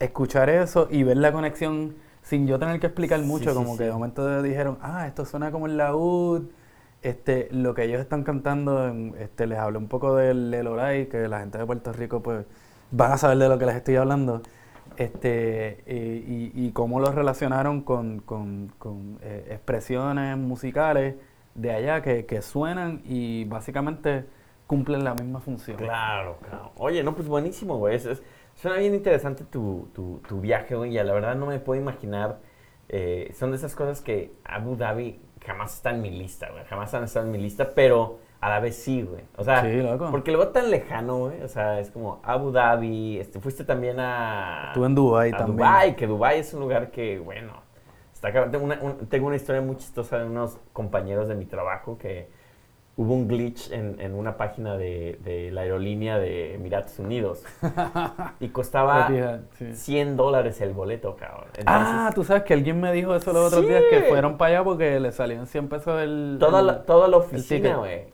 escuchar 0.00 0.48
eso 0.50 0.88
y 0.90 1.02
ver 1.04 1.18
la 1.18 1.32
conexión 1.32 1.94
sin 2.22 2.46
yo 2.46 2.58
tener 2.58 2.80
que 2.80 2.86
explicar 2.86 3.20
Sí, 3.20 3.26
mucho, 3.26 3.50
sí, 3.50 3.54
como 3.56 3.76
que 3.76 3.84
de 3.84 3.90
sí. 3.90 3.94
momento 3.94 4.42
dijeron, 4.42 4.78
ah, 4.80 5.06
esto 5.06 5.24
suena 5.24 5.50
como 5.52 5.66
el 5.66 5.76
laúd, 5.76 6.44
este, 7.02 7.48
lo 7.52 7.74
que 7.74 7.84
ellos 7.84 8.00
están 8.00 8.22
cantando, 8.24 8.88
este, 9.18 9.46
les 9.46 9.58
hablé 9.58 9.78
un 9.78 9.88
poco 9.88 10.16
del 10.16 10.50
Lelolay, 10.50 11.08
que 11.08 11.28
la 11.28 11.40
gente 11.40 11.58
de 11.58 11.66
Puerto 11.66 11.92
Rico 11.92 12.22
pues 12.22 12.46
van 12.90 13.12
a 13.12 13.16
saber 13.18 13.38
de 13.38 13.48
lo 13.48 13.58
que 13.58 13.66
les 13.66 13.76
estoy 13.76 13.96
hablando, 13.96 14.42
este, 14.96 15.82
y, 15.86 16.52
y- 16.54 16.72
cómo 16.72 17.00
lo 17.00 17.10
relacionaron 17.12 17.82
con, 17.82 18.20
con- 18.20 18.72
con, 18.78 19.18
eh, 19.22 19.46
expresiones 19.50 20.36
musicales 20.36 21.16
de 21.54 21.72
allá 21.72 22.02
que, 22.02 22.26
que 22.26 22.42
suenan 22.42 23.00
y 23.04 23.44
básicamente 23.44 24.26
cumplen 24.66 25.04
la 25.04 25.14
misma 25.14 25.40
función. 25.40 25.76
Claro, 25.78 26.38
claro. 26.48 26.72
Oye, 26.76 27.02
no, 27.02 27.14
pues 27.14 27.26
buenísimo, 27.28 27.76
güey. 27.78 27.96
Es, 27.96 28.06
es- 28.06 28.22
suena 28.54 28.76
bien 28.78 28.94
interesante 28.94 29.44
tu, 29.44 29.88
tu, 29.94 30.20
tu 30.28 30.40
viaje, 30.40 30.74
güey. 30.74 30.96
Y 30.98 31.02
la 31.02 31.12
verdad 31.12 31.34
no 31.36 31.46
me 31.46 31.58
puedo 31.58 31.80
imaginar. 31.80 32.38
eh, 32.88 33.32
son 33.38 33.50
de 33.50 33.56
esas 33.56 33.74
cosas 33.74 34.02
que 34.02 34.32
Abu 34.44 34.76
Dhabi 34.76 35.20
jamás 35.44 35.74
está 35.74 35.90
en 35.90 36.02
mi 36.02 36.10
lista, 36.10 36.48
güey. 36.50 36.64
Jamás 36.64 36.92
han 36.94 37.04
estado 37.04 37.26
en 37.26 37.32
mi 37.32 37.38
lista, 37.38 37.70
pero 37.74 38.18
a 38.40 38.48
la 38.48 38.60
vez 38.60 38.76
sí, 38.76 39.02
güey. 39.02 39.22
O 39.36 39.44
sea, 39.44 39.62
Sí, 39.62 39.80
loco. 39.82 40.08
porque 40.10 40.32
lo 40.32 40.38
veo 40.38 40.48
tan 40.48 40.70
lejano, 40.70 41.18
güey. 41.18 41.42
O 41.42 41.48
sea, 41.48 41.78
es 41.80 41.90
como 41.90 42.20
Abu 42.24 42.50
Dhabi. 42.50 43.18
Este, 43.18 43.40
fuiste 43.40 43.64
también 43.64 44.00
a. 44.00 44.66
Estuve 44.68 44.86
en 44.86 44.94
Dubái 44.94 45.32
a 45.32 45.36
también. 45.38 45.56
Dubái, 45.58 45.96
que 45.96 46.06
Dubái 46.06 46.40
es 46.40 46.52
un 46.54 46.60
lugar 46.60 46.90
que, 46.90 47.18
bueno, 47.18 47.52
está 48.12 48.32
cabrón. 48.32 48.50
Tengo 48.50 48.64
una, 48.64 48.78
un- 48.82 49.06
tengo 49.08 49.26
una 49.28 49.36
historia 49.36 49.60
muy 49.62 49.76
chistosa 49.76 50.18
de 50.18 50.26
unos 50.26 50.58
compañeros 50.72 51.28
de 51.28 51.34
mi 51.34 51.44
trabajo 51.46 51.98
que 51.98 52.28
hubo 52.96 53.14
un 53.14 53.26
glitch 53.26 53.72
en, 53.72 53.98
en 54.00 54.14
una 54.14 54.36
página 54.36 54.76
de, 54.76 55.18
de 55.24 55.50
la 55.50 55.62
aerolínea 55.62 56.18
de 56.18 56.54
Emiratos 56.54 56.98
Unidos 56.98 57.42
y 58.40 58.48
costaba 58.48 59.06
Etihad, 59.08 59.40
sí. 59.58 59.74
100 59.74 60.16
dólares 60.16 60.60
el 60.60 60.72
boleto, 60.72 61.16
cabrón. 61.16 61.46
Entonces, 61.56 61.64
Ah, 61.66 62.10
tú 62.14 62.22
sabes 62.22 62.42
que 62.42 62.52
alguien 62.54 62.80
me 62.80 62.92
dijo 62.92 63.14
eso 63.14 63.32
los 63.32 63.46
otros 63.46 63.62
Sí. 63.62 63.68
días 63.68 63.82
que 63.90 64.02
fueron 64.02 64.36
para 64.36 64.56
allá 64.56 64.64
porque 64.64 65.00
le 65.00 65.10
salían 65.12 65.46
100 65.46 65.68
pesos 65.68 66.00
el. 66.02 66.36
toda, 66.38 66.60
el- 66.60 66.66
la, 66.66 66.82
toda 66.84 67.08
la 67.08 67.16
oficina, 67.16 67.76
güey. 67.76 68.11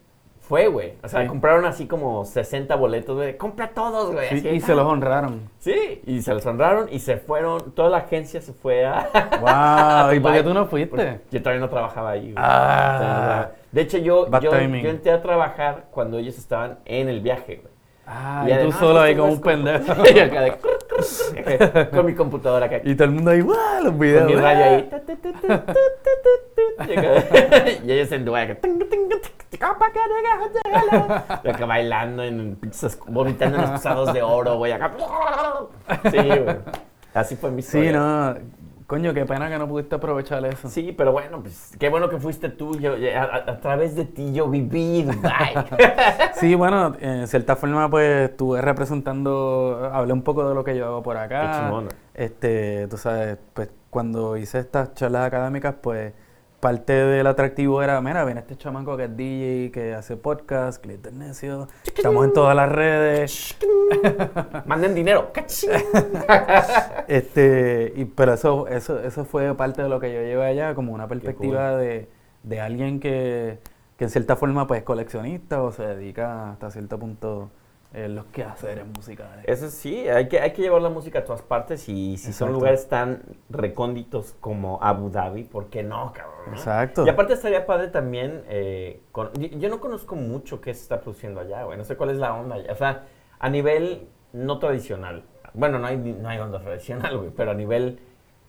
Fue, 0.48 0.66
güey. 0.68 0.94
O 1.02 1.08
sea, 1.08 1.22
Sí. 1.22 1.28
compraron 1.28 1.66
así 1.66 1.86
como 1.86 2.24
60 2.24 2.74
boletos, 2.74 3.14
güey. 3.16 3.36
Compra 3.36 3.68
todos, 3.68 4.12
güey. 4.12 4.40
Sí, 4.40 4.48
y 4.48 4.60
se 4.60 4.74
los 4.74 4.86
honraron. 4.86 5.50
Sí, 5.58 6.00
y 6.06 6.22
se 6.22 6.32
los 6.32 6.46
honraron 6.46 6.88
y 6.90 7.00
se 7.00 7.18
fueron. 7.18 7.72
Toda 7.72 7.90
la 7.90 7.98
agencia 7.98 8.40
se 8.40 8.54
fue 8.54 8.86
a. 8.86 9.08
¡Wow! 9.40 10.12
¿Y 10.16 10.20
por 10.20 10.32
qué 10.32 10.42
tú 10.42 10.54
no 10.54 10.64
fuiste? 10.66 10.88
Porque 10.88 11.20
yo 11.30 11.42
todavía 11.42 11.60
no 11.60 11.68
trabajaba 11.68 12.10
ahí. 12.12 12.32
güey. 12.32 12.34
Ah. 12.38 13.48
De 13.70 13.82
hecho, 13.82 13.98
yo, 13.98 14.26
yo, 14.40 14.50
yo 14.50 14.88
entré 14.90 15.12
a 15.12 15.20
trabajar 15.20 15.84
cuando 15.90 16.16
ellos 16.18 16.38
estaban 16.38 16.78
en 16.86 17.10
el 17.10 17.20
viaje, 17.20 17.56
güey. 17.56 17.74
Ah, 18.10 18.46
ya 18.48 18.54
y 18.54 18.58
de, 18.58 18.64
tú 18.64 18.70
"No, 18.70 18.78
solo 18.78 19.00
ahí 19.00 19.14
como 19.14 19.32
un 19.34 19.40
pendejo. 19.42 19.92
y 20.14 20.18
acá 20.18 20.40
de- 20.40 20.56
con 21.90 22.06
mi 22.06 22.14
computadora 22.14 22.64
acá. 22.64 22.80
Y 22.82 22.94
todo 22.94 23.04
el 23.04 23.10
mundo 23.10 23.30
ahí, 23.32 23.42
¡guau! 23.42 23.58
Los 23.82 23.90
Con 23.90 23.98
videos. 23.98 24.26
mi 24.26 24.32
¡ah! 24.32 24.40
radio 24.40 24.64
ahí. 24.64 24.90
Y 27.84 27.86
Y 27.88 27.92
ellos 27.92 28.10
en 28.12 28.24
Dubái 28.24 28.48
copa 29.58 29.86
que 29.92 29.98
llega, 29.98 31.40
Y 31.44 31.48
acá 31.48 31.66
bailando, 31.66 32.22
en 32.22 32.56
pizzas, 32.56 32.98
vomitando 33.06 33.56
en 33.56 33.62
los 33.62 33.70
pesados 33.72 34.12
de 34.12 34.22
oro, 34.22 34.56
güey. 34.56 34.72
Acá. 34.72 34.92
Sí, 36.10 36.16
güey. 36.18 36.56
Así 37.14 37.36
fue 37.36 37.50
mi 37.50 37.62
Sí, 37.62 37.78
historia. 37.78 37.98
no. 38.00 38.34
Coño, 38.86 39.12
qué 39.12 39.26
pena 39.26 39.50
que 39.50 39.58
no 39.58 39.68
pudiste 39.68 39.96
aprovechar 39.96 40.42
eso. 40.46 40.66
Sí, 40.68 40.94
pero 40.96 41.12
bueno, 41.12 41.42
pues 41.42 41.72
qué 41.78 41.90
bueno 41.90 42.08
que 42.08 42.16
fuiste 42.18 42.48
tú. 42.48 42.78
Yo, 42.78 42.94
a, 42.94 43.22
a- 43.22 43.50
a 43.52 43.60
través 43.60 43.94
de 43.96 44.06
ti 44.06 44.32
yo 44.32 44.48
viví 44.48 45.02
Dubái. 45.02 45.54
Sí, 46.36 46.54
bueno, 46.54 46.96
en 46.98 47.26
cierta 47.28 47.54
forma, 47.56 47.90
pues 47.90 48.30
estuve 48.30 48.62
representando, 48.62 49.90
hablé 49.92 50.14
un 50.14 50.22
poco 50.22 50.48
de 50.48 50.54
lo 50.54 50.64
que 50.64 50.74
yo 50.74 50.86
hago 50.86 51.02
por 51.02 51.18
acá. 51.18 51.52
Qué 51.52 51.58
chingón. 51.60 51.88
Este, 52.14 52.86
tú 52.88 52.96
sabes, 52.96 53.36
pues 53.52 53.68
cuando 53.90 54.38
hice 54.38 54.58
estas 54.60 54.94
charlas 54.94 55.26
académicas, 55.26 55.74
pues 55.82 56.14
parte 56.60 56.92
del 56.92 57.26
atractivo 57.26 57.82
era, 57.82 58.00
mira, 58.00 58.24
viene 58.24 58.40
este 58.40 58.56
chamaco 58.56 58.96
que 58.96 59.04
es 59.04 59.16
DJ, 59.16 59.70
que 59.72 59.94
hace 59.94 60.16
podcast, 60.16 60.82
que 60.84 60.94
es 60.94 61.12
necio, 61.12 61.68
estamos 61.84 62.24
en 62.24 62.32
todas 62.32 62.56
las 62.56 62.70
redes. 62.70 63.56
Manden 64.66 64.94
dinero. 64.94 65.30
este, 67.08 67.92
y, 67.96 68.04
pero 68.06 68.34
eso, 68.34 68.66
eso, 68.68 69.00
eso 69.00 69.24
fue 69.24 69.54
parte 69.54 69.82
de 69.82 69.88
lo 69.88 70.00
que 70.00 70.12
yo 70.12 70.20
llevé 70.20 70.46
allá, 70.46 70.74
como 70.74 70.92
una 70.92 71.06
perspectiva 71.06 71.76
de, 71.76 72.08
de 72.42 72.60
alguien 72.60 72.98
que, 72.98 73.58
que 73.96 74.04
en 74.04 74.10
cierta 74.10 74.36
forma 74.36 74.66
pues 74.66 74.78
es 74.78 74.84
coleccionista 74.84 75.62
o 75.62 75.72
se 75.72 75.82
dedica 75.82 76.52
hasta 76.52 76.70
cierto 76.70 76.98
punto 76.98 77.50
en 77.92 78.14
los 78.14 78.26
quehaceres 78.26 78.86
musicales. 78.86 79.44
Eso 79.46 79.70
sí, 79.70 80.08
hay 80.08 80.28
que, 80.28 80.40
hay 80.40 80.52
que 80.52 80.62
llevar 80.62 80.82
la 80.82 80.90
música 80.90 81.20
a 81.20 81.24
todas 81.24 81.42
partes 81.42 81.88
y 81.88 82.16
si 82.18 82.32
son 82.32 82.52
lugares 82.52 82.88
tan 82.88 83.22
recónditos 83.48 84.34
como 84.40 84.78
Abu 84.82 85.10
Dhabi, 85.10 85.44
¿por 85.44 85.68
qué 85.68 85.82
no, 85.82 86.12
cabrón? 86.12 86.52
Exacto. 86.52 87.06
Y 87.06 87.08
aparte 87.08 87.32
estaría 87.32 87.64
padre 87.64 87.88
también, 87.88 88.42
eh, 88.48 89.00
con, 89.10 89.32
yo, 89.34 89.68
no 89.70 89.80
conozco 89.80 90.16
mucho 90.16 90.60
qué 90.60 90.74
se 90.74 90.82
está 90.82 91.00
produciendo 91.00 91.40
allá, 91.40 91.64
güey, 91.64 91.78
no 91.78 91.84
sé 91.84 91.96
cuál 91.96 92.10
es 92.10 92.18
la 92.18 92.34
onda 92.34 92.56
allá. 92.56 92.72
O 92.72 92.76
sea, 92.76 93.06
a 93.38 93.48
nivel 93.48 94.08
no 94.34 94.58
tradicional, 94.58 95.24
bueno, 95.54 95.78
no 95.78 95.86
hay, 95.86 95.96
no 95.96 96.28
hay 96.28 96.38
onda 96.38 96.60
tradicional, 96.60 97.16
güey, 97.16 97.30
pero 97.30 97.52
a 97.52 97.54
nivel 97.54 98.00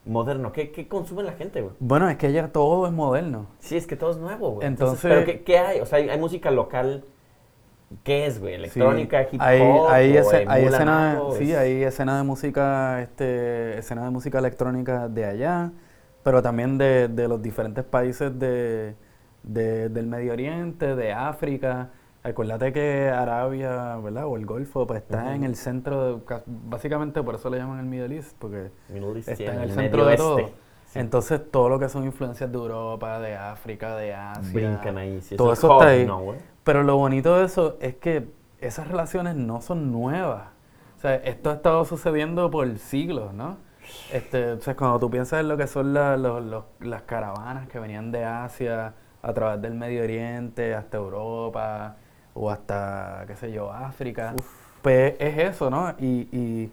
moderno, 0.05 0.51
¿qué, 0.51 0.71
qué 0.71 0.87
consume 0.87 1.23
la 1.23 1.33
gente, 1.33 1.61
güey? 1.61 1.75
Bueno, 1.79 2.09
es 2.09 2.17
que 2.17 2.31
ya 2.33 2.49
todo 2.49 2.87
es 2.87 2.91
moderno. 2.93 3.47
Sí, 3.59 3.77
es 3.77 3.87
que 3.87 3.95
todo 3.95 4.11
es 4.11 4.17
nuevo, 4.17 4.51
güey. 4.51 4.67
Entonces- 4.67 4.99
¿pero 5.01 5.23
qué, 5.23 5.43
qué 5.43 5.59
hay? 5.59 5.79
O 5.79 5.85
sea, 5.85 5.99
hay, 5.99 6.09
hay 6.09 6.19
música 6.19 6.51
local, 6.51 7.05
¿qué 8.03 8.25
es, 8.27 8.39
güey? 8.39 8.53
¿Electrónica, 8.55 9.23
Sí, 9.29 9.35
hip 9.35 9.41
hay, 9.41 9.61
hop? 9.61 9.87
hay, 9.89 10.17
o 10.17 10.19
ese- 10.21 10.45
hay 10.47 10.65
escena, 10.65 11.11
algo? 11.13 11.31
sí, 11.35 11.51
Es- 11.51 11.57
hay 11.57 11.83
escena 11.83 12.17
de 12.17 12.23
música, 12.23 13.01
este, 13.01 13.77
escena 13.79 14.03
de 14.05 14.09
música 14.11 14.39
electrónica 14.39 15.07
de 15.07 15.25
allá, 15.25 15.71
pero 16.23 16.41
también 16.41 16.77
de, 16.77 17.07
de 17.07 17.27
los 17.27 17.41
diferentes 17.41 17.83
países 17.83 18.37
de, 18.37 18.95
de- 19.43 19.89
del 19.89 20.07
Medio 20.07 20.33
Oriente, 20.33 20.95
de 20.95 21.13
África. 21.13 21.89
Acuérdate 22.21 22.73
que 22.73 23.07
Arabia, 23.09 23.95
¿verdad? 23.97 24.25
O 24.25 24.35
el 24.35 24.45
Golfo, 24.45 24.85
pues 24.85 25.01
está 25.01 25.33
en 25.33 25.43
el 25.45 25.55
centro, 25.55 26.17
de, 26.17 26.25
ca- 26.25 26.43
básicamente 26.45 27.23
por 27.23 27.35
eso 27.35 27.49
le 27.49 27.57
llaman 27.57 27.79
el 27.79 27.85
Middle 27.85 28.15
East, 28.15 28.35
porque 28.37 28.71
Middle 28.89 29.17
East, 29.17 29.29
está 29.29 29.53
en 29.53 29.61
el 29.61 29.71
centro 29.71 30.05
de 30.05 30.17
todo. 30.17 30.37
Sí. 30.85 30.99
Entonces, 30.99 31.39
todo 31.51 31.69
lo 31.69 31.77
que 31.79 31.87
son 31.87 32.03
influencias 32.03 32.51
de 32.51 32.57
Europa, 32.57 33.19
de 33.19 33.35
África, 33.35 33.95
de 33.95 34.13
Asia, 34.13 34.51
Brincan 34.53 34.97
ahí. 34.97 35.17
Es 35.17 35.29
todo 35.37 35.53
eso 35.53 35.71
está 35.71 35.87
ahí. 35.89 36.05
Pero 36.63 36.83
lo 36.83 36.97
bonito 36.97 37.37
de 37.37 37.45
eso 37.45 37.77
es 37.81 37.95
que 37.95 38.27
esas 38.59 38.87
relaciones 38.87 39.35
no 39.35 39.61
son 39.61 39.91
nuevas. 39.91 40.47
O 40.97 41.01
sea, 41.01 41.15
esto 41.15 41.49
ha 41.49 41.53
estado 41.53 41.85
sucediendo 41.85 42.51
por 42.51 42.77
siglos, 42.77 43.33
¿no? 43.33 43.57
Este, 44.11 44.51
o 44.53 44.61
sea, 44.61 44.75
cuando 44.75 44.99
tú 44.99 45.09
piensas 45.09 45.39
en 45.39 45.47
lo 45.47 45.57
que 45.57 45.65
son 45.65 45.93
la- 45.93 46.17
los- 46.17 46.43
los- 46.43 46.65
las 46.81 47.03
caravanas 47.03 47.67
que 47.69 47.79
venían 47.79 48.11
de 48.11 48.25
Asia 48.25 48.93
a 49.21 49.33
través 49.33 49.61
del 49.61 49.73
Medio 49.73 50.03
Oriente 50.03 50.75
hasta 50.75 50.97
Europa 50.97 51.95
o 52.33 52.51
hasta, 52.51 53.23
qué 53.27 53.35
sé 53.35 53.51
yo, 53.51 53.71
África, 53.71 54.33
pues 54.81 55.15
es 55.19 55.37
eso, 55.39 55.69
¿no? 55.69 55.95
Y, 55.97 56.27
y 56.31 56.71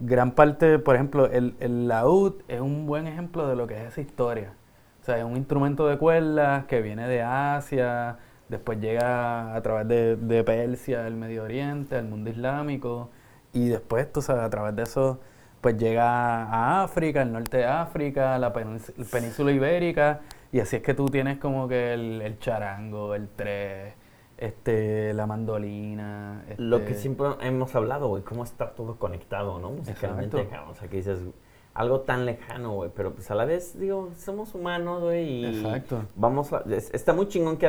gran 0.00 0.32
parte, 0.32 0.78
por 0.78 0.94
ejemplo, 0.96 1.26
el, 1.26 1.56
el 1.60 1.88
laúd 1.88 2.34
es 2.48 2.60
un 2.60 2.86
buen 2.86 3.06
ejemplo 3.06 3.48
de 3.48 3.56
lo 3.56 3.66
que 3.66 3.74
es 3.80 3.88
esa 3.92 4.00
historia. 4.00 4.52
O 5.00 5.04
sea, 5.04 5.18
es 5.18 5.24
un 5.24 5.36
instrumento 5.36 5.86
de 5.88 5.96
cuerdas 5.96 6.66
que 6.66 6.82
viene 6.82 7.08
de 7.08 7.22
Asia, 7.22 8.18
después 8.48 8.80
llega 8.80 9.54
a 9.54 9.62
través 9.62 9.88
de, 9.88 10.16
de 10.16 10.44
Persia, 10.44 11.06
el 11.06 11.14
Medio 11.16 11.44
Oriente, 11.44 11.96
el 11.98 12.06
mundo 12.06 12.30
islámico, 12.30 13.10
y 13.52 13.68
después, 13.68 14.12
tú 14.12 14.22
sabes, 14.22 14.42
a 14.44 14.50
través 14.50 14.74
de 14.76 14.82
eso, 14.82 15.20
pues 15.60 15.76
llega 15.76 16.44
a 16.44 16.82
África, 16.84 17.22
el 17.22 17.32
norte 17.32 17.58
de 17.58 17.64
África, 17.66 18.38
la 18.38 18.52
península 18.52 19.50
ibérica, 19.52 20.20
y 20.52 20.60
así 20.60 20.76
es 20.76 20.82
que 20.82 20.94
tú 20.94 21.06
tienes 21.06 21.38
como 21.38 21.68
que 21.68 21.92
el, 21.94 22.22
el 22.22 22.38
charango, 22.38 23.14
el 23.14 23.28
tres, 23.28 23.94
este, 24.38 25.12
la 25.14 25.26
mandolina. 25.26 26.44
Lo 26.58 26.78
que 26.84 26.90
este- 26.92 27.02
siempre 27.02 27.26
hemos 27.40 27.74
hablado, 27.74 28.08
güey, 28.08 28.22
cómo 28.22 28.44
está 28.44 28.70
todo 28.70 28.96
conectado, 28.96 29.58
¿no? 29.58 29.70
Musicalmente, 29.70 30.40
Exacto. 30.40 30.70
O 30.70 30.74
sea, 30.74 30.88
que 30.88 30.96
dices, 30.98 31.18
algo 31.74 32.00
tan 32.00 32.24
lejano, 32.24 32.72
güey, 32.74 32.90
pero 32.94 33.12
pues 33.14 33.30
a 33.30 33.34
la 33.34 33.44
vez, 33.44 33.78
digo, 33.78 34.10
somos 34.16 34.54
humanos, 34.54 35.02
güey, 35.02 35.44
y 35.44 35.60
Exacto. 35.64 36.02
vamos 36.16 36.52
a... 36.52 36.62
es- 36.70 36.92
está 36.94 37.12
muy 37.12 37.28
chingón 37.28 37.56
que 37.56 37.66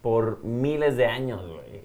por 0.00 0.42
miles 0.44 0.96
de 0.96 1.06
años, 1.06 1.42
güey, 1.46 1.84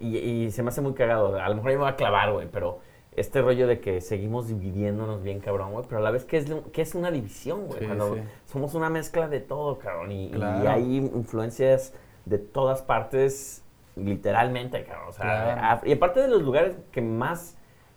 y, 0.00 0.16
y 0.18 0.50
se 0.50 0.62
me 0.62 0.68
hace 0.70 0.80
muy 0.80 0.94
cagado, 0.94 1.38
a 1.40 1.48
lo 1.48 1.54
mejor 1.56 1.72
yo 1.72 1.78
me 1.78 1.84
voy 1.84 1.92
a 1.92 1.96
clavar, 1.96 2.32
güey, 2.32 2.48
pero 2.50 2.80
este 3.16 3.42
rollo 3.42 3.66
de 3.66 3.80
que 3.80 4.00
seguimos 4.00 4.48
dividiéndonos 4.48 5.22
bien, 5.22 5.40
cabrón, 5.40 5.72
güey, 5.72 5.84
pero 5.88 5.98
a 5.98 6.02
la 6.02 6.10
vez, 6.10 6.24
¿qué 6.24 6.38
es, 6.38 6.46
qué 6.72 6.82
es 6.82 6.94
una 6.94 7.10
división, 7.10 7.66
güey? 7.66 7.80
Sí, 7.80 7.86
Cuando 7.86 8.14
sí. 8.14 8.20
somos 8.46 8.74
una 8.74 8.90
mezcla 8.90 9.28
de 9.28 9.40
todo, 9.40 9.78
cabrón, 9.78 10.12
y, 10.12 10.30
hay 10.66 10.96
influencias 10.96 11.92
de 12.24 12.38
todas 12.38 12.82
partes, 12.82 13.64
literalmente, 13.96 14.84
cabrón. 14.84 15.08
O 15.08 15.12
sea, 15.12 15.24
Claro. 15.24 15.80
y 15.84 15.92
aparte 15.92 16.20
de 16.20 16.28
los 16.28 16.42
lugares 16.42 16.76
que 16.92 17.00
más 17.00 17.56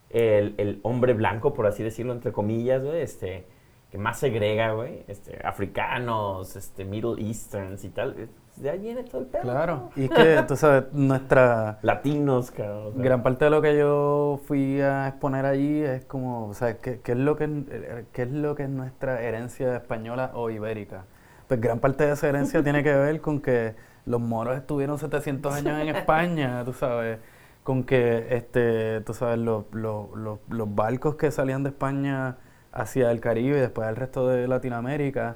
el, 0.10 0.56
el 0.58 0.80
hombre 0.84 1.14
blanco, 1.14 1.54
por 1.54 1.68
así 1.68 1.84
decirlo, 1.84 2.14
entre 2.14 2.32
comillas, 2.32 2.84
güey, 2.84 3.02
este, 3.02 3.46
que 3.92 3.98
más 3.98 4.20
segrega, 4.20 4.72
güey, 4.74 5.04
este, 5.08 5.40
africanos, 5.46 6.56
este, 6.56 6.84
Middle 6.86 7.22
Easterns 7.22 7.84
y 7.84 7.90
tal, 7.90 8.30
de 8.62 8.70
ahí 8.70 8.80
viene 8.80 9.04
todo 9.04 9.22
el 9.22 9.28
pedo. 9.28 9.42
Claro. 9.42 9.90
Y 9.96 10.04
es 10.04 10.10
que, 10.12 10.44
tú 10.48 10.56
sabes, 10.56 10.86
nuestra... 10.94 11.80
Latinos, 11.82 12.52
cabrón. 12.52 12.88
o 12.88 12.92
sea, 12.94 13.04
Gran 13.04 13.24
parte 13.24 13.46
de 13.46 13.52
lo 13.52 13.62
que 13.62 13.76
yo 13.76 14.40
fui 14.46 14.80
a 14.82 15.08
exponer 15.08 15.46
allí 15.46 15.82
es 15.82 16.06
como, 16.06 16.48
o 16.48 16.54
sea, 16.54 16.78
¿qué, 16.78 17.00
qué 17.02 17.14
es 17.14 17.18
lo 17.18 17.36
que, 17.36 18.06
qué 18.14 18.22
es 18.22 18.32
lo 18.32 18.54
que 18.54 18.64
es 18.64 18.70
nuestra 18.70 19.22
herencia 19.22 19.76
española 19.76 20.32
o 20.36 20.52
ibérica? 20.52 21.06
Pues 21.48 21.60
gran 21.60 21.80
parte 21.80 22.06
de 22.06 22.14
esa 22.14 22.30
herencia 22.30 22.64
tiene 22.64 22.84
que 22.84 22.94
ver 22.94 23.20
con 23.20 23.42
que 23.42 23.74
los 24.06 24.22
moros 24.22 24.56
estuvieron 24.56 25.00
700 25.00 25.54
años 25.54 25.82
en 25.82 25.96
España, 25.96 26.64
tú 26.64 26.74
sabes, 26.74 27.18
con 27.64 27.84
que, 27.84 28.28
este, 28.30 29.02
tú 29.02 29.16
sabes, 29.16 29.40
los, 29.40 29.66
los, 29.72 30.16
los, 30.16 30.40
los 30.50 30.76
barcos 30.76 31.16
que 31.16 31.32
salían 31.32 31.64
de 31.64 31.70
España 31.70 32.38
hacia 32.72 33.12
el 33.12 33.20
Caribe 33.20 33.58
y 33.58 33.62
después 33.62 33.88
al 33.88 33.96
resto 33.96 34.28
de 34.28 34.48
Latinoamérica, 34.48 35.36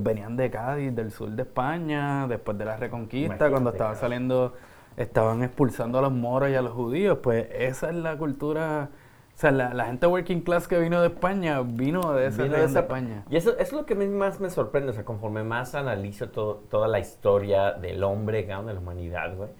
pues 0.00 0.14
venían 0.16 0.36
de 0.36 0.50
Cádiz, 0.50 0.94
del 0.94 1.10
sur 1.12 1.30
de 1.30 1.42
España, 1.42 2.26
después 2.26 2.56
de 2.58 2.64
la 2.64 2.76
Reconquista, 2.76 3.26
Imagínate, 3.34 3.50
cuando 3.50 3.70
estaba 3.70 3.94
saliendo 3.94 4.54
estaban 4.96 5.42
expulsando 5.42 5.98
a 5.98 6.02
los 6.02 6.12
moros 6.12 6.50
y 6.50 6.54
a 6.54 6.62
los 6.62 6.72
judíos, 6.72 7.18
pues 7.22 7.46
esa 7.52 7.88
es 7.90 7.96
la 7.96 8.16
cultura, 8.16 8.90
o 9.34 9.36
sea, 9.38 9.50
la, 9.50 9.74
la 9.74 9.86
gente 9.86 10.06
working 10.06 10.40
class 10.42 10.68
que 10.68 10.78
vino 10.78 11.00
de 11.00 11.08
España 11.08 11.60
vino 11.62 12.12
de 12.12 12.26
esa 12.28 12.42
Viene 12.42 12.58
de 12.58 12.64
esa- 12.64 12.80
España. 12.80 13.24
Y 13.28 13.36
eso, 13.36 13.50
eso 13.52 13.60
es 13.62 13.72
lo 13.72 13.86
que 13.86 13.94
más 13.94 14.38
me 14.40 14.50
sorprende, 14.50 14.90
o 14.90 14.92
sea, 14.92 15.04
conforme 15.04 15.42
más 15.42 15.74
analizo 15.74 16.28
todo- 16.30 16.62
toda 16.70 16.86
la 16.88 16.98
historia 17.00 17.72
del 17.72 18.04
hombre, 18.04 18.44
de 18.44 18.48
la 18.74 18.78
humanidad, 18.78 19.34
güey, 19.36 19.50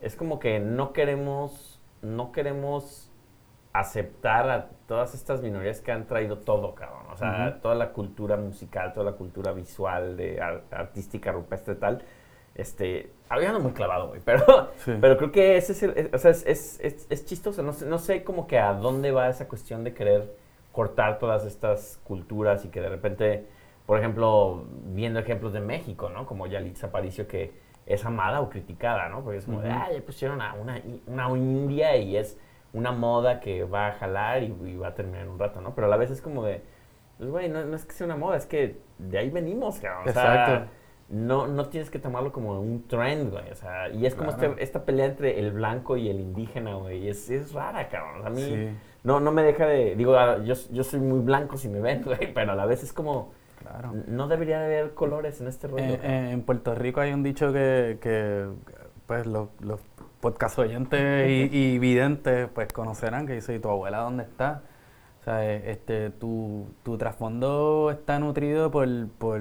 es 0.00 0.14
como 0.16 0.38
que 0.38 0.60
no 0.60 0.92
queremos, 0.92 1.80
no 2.02 2.30
queremos 2.32 3.10
aceptar 3.74 4.48
a 4.48 4.68
todas 4.86 5.14
estas 5.14 5.42
minorías 5.42 5.80
que 5.80 5.92
han 5.92 6.06
traído 6.06 6.38
todo, 6.38 6.74
cabrón. 6.74 7.02
O 7.12 7.16
sea, 7.16 7.48
Ujú. 7.50 7.60
toda 7.60 7.74
la 7.74 7.90
cultura 7.92 8.36
musical, 8.36 8.92
toda 8.94 9.10
la 9.10 9.16
cultura 9.16 9.52
visual, 9.52 10.16
de 10.16 10.40
ar- 10.40 10.62
artística, 10.70 11.32
rupestre, 11.32 11.74
tal. 11.74 12.02
Este, 12.54 13.10
había 13.28 13.52
muy 13.58 13.72
clavado, 13.72 14.08
güey, 14.08 14.20
pero, 14.24 14.70
Sí. 14.76 14.92
pero 15.00 15.16
creo 15.16 15.32
que 15.32 15.56
ese 15.56 15.72
es, 15.72 15.82
el- 15.82 16.10
o 16.14 16.18
sea, 16.18 16.30
es, 16.30 16.46
es, 16.46 16.78
es- 16.80 17.06
es 17.10 17.26
chistoso. 17.26 17.62
No 17.64 17.72
sé, 17.72 17.84
no 17.86 17.98
sé 17.98 18.22
como 18.22 18.46
que 18.46 18.58
a 18.60 18.72
dónde 18.74 19.10
va 19.10 19.28
esa 19.28 19.48
cuestión 19.48 19.82
de 19.82 19.92
querer 19.92 20.34
cortar 20.72 21.18
todas 21.18 21.44
estas 21.44 22.00
culturas 22.04 22.64
y 22.64 22.68
que 22.68 22.80
de 22.80 22.88
repente, 22.88 23.46
por 23.86 23.98
ejemplo, 23.98 24.64
viendo 24.86 25.18
ejemplos 25.18 25.52
de 25.52 25.60
México, 25.60 26.08
¿no? 26.10 26.26
Como 26.26 26.46
Yalitza 26.46 26.86
Aparicio, 26.86 27.26
que 27.26 27.52
es 27.86 28.04
amada 28.04 28.40
o 28.40 28.48
criticada, 28.50 29.08
¿no? 29.08 29.22
Porque 29.24 29.38
es 29.38 29.44
como, 29.46 29.60
de, 29.60 29.68
Ujú. 29.68 29.78
ah, 29.78 29.88
ya 29.92 30.00
pusieron 30.00 30.40
a 30.40 30.54
una, 30.54 30.80
una 31.08 31.28
india 31.30 31.96
y 31.96 32.16
es 32.16 32.38
una 32.74 32.92
moda 32.92 33.40
que 33.40 33.64
va 33.64 33.88
a 33.88 33.92
jalar 33.92 34.42
y, 34.42 34.54
y 34.66 34.76
va 34.76 34.88
a 34.88 34.94
terminar 34.94 35.22
en 35.22 35.28
un 35.30 35.38
rato, 35.38 35.60
¿no? 35.62 35.74
Pero 35.74 35.86
a 35.86 35.90
la 35.90 35.96
vez 35.96 36.10
es 36.10 36.20
como 36.20 36.44
de, 36.44 36.60
pues, 37.16 37.30
güey, 37.30 37.48
no, 37.48 37.64
no 37.64 37.74
es 37.76 37.84
que 37.86 37.92
sea 37.92 38.04
una 38.06 38.16
moda, 38.16 38.36
es 38.36 38.44
que 38.46 38.78
de 38.98 39.18
ahí 39.18 39.30
venimos, 39.30 39.78
cabrón. 39.80 40.08
O 40.08 40.12
sea, 40.12 40.22
Exacto. 40.34 40.70
no, 41.08 41.46
no 41.46 41.68
tienes 41.68 41.88
que 41.90 41.98
tomarlo 41.98 42.32
como 42.32 42.60
un 42.60 42.86
trend, 42.88 43.30
güey. 43.30 43.50
O 43.50 43.54
sea, 43.54 43.88
y 43.88 44.04
es 44.06 44.14
como 44.14 44.32
Claro. 44.34 44.50
este- 44.52 44.62
esta 44.64 44.84
pelea 44.84 45.06
entre 45.06 45.38
el 45.38 45.52
blanco 45.52 45.96
y 45.96 46.08
el 46.10 46.20
indígena, 46.20 46.74
güey. 46.74 47.08
Es, 47.08 47.30
es 47.30 47.52
rara, 47.52 47.88
cabrón. 47.88 48.18
O 48.18 48.20
sea, 48.22 48.26
a 48.26 48.30
mí 48.30 48.42
Sí. 48.42 48.76
no, 49.04 49.20
no 49.20 49.30
me 49.32 49.42
deja 49.42 49.66
de... 49.66 49.94
Digo, 49.96 50.16
ah, 50.16 50.38
yo, 50.44 50.54
yo 50.72 50.82
soy 50.84 51.00
muy 51.00 51.20
blanco 51.20 51.56
si 51.56 51.68
me 51.68 51.80
ven, 51.80 52.02
güey, 52.04 52.34
pero 52.34 52.52
a 52.52 52.54
la 52.56 52.66
vez 52.66 52.82
es 52.82 52.92
como... 52.92 53.32
Claro. 53.60 53.92
No 54.08 54.28
debería 54.28 54.58
de 54.60 54.64
haber 54.80 54.94
colores 54.94 55.40
en 55.40 55.46
este 55.46 55.68
rollo. 55.68 55.82
Eh, 55.84 56.30
en 56.32 56.42
Puerto 56.42 56.74
Rico 56.74 57.00
hay 57.00 57.14
un 57.14 57.22
dicho 57.22 57.50
que, 57.50 57.96
que, 57.98 58.46
pues 59.06 59.24
los, 59.26 59.48
los 59.60 59.80
podcast 60.24 60.58
oyentes 60.58 61.28
y, 61.30 61.56
y 61.74 61.78
videntes 61.78 62.48
pues 62.54 62.72
conocerán 62.72 63.26
que 63.26 63.34
dice, 63.34 63.54
¿y 63.54 63.58
tu 63.60 63.68
abuela 63.68 63.98
dónde 63.98 64.24
está? 64.24 64.62
O 65.20 65.24
sea, 65.24 65.44
eh, 65.44 65.70
este, 65.70 66.10
tu, 66.10 66.66
tu 66.82 66.98
trasfondo 66.98 67.90
está 67.90 68.18
nutrido 68.18 68.70
por, 68.70 68.88
por 69.18 69.40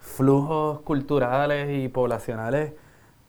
flujos 0.00 0.80
culturales 0.80 1.68
y 1.84 1.88
poblacionales 1.88 2.72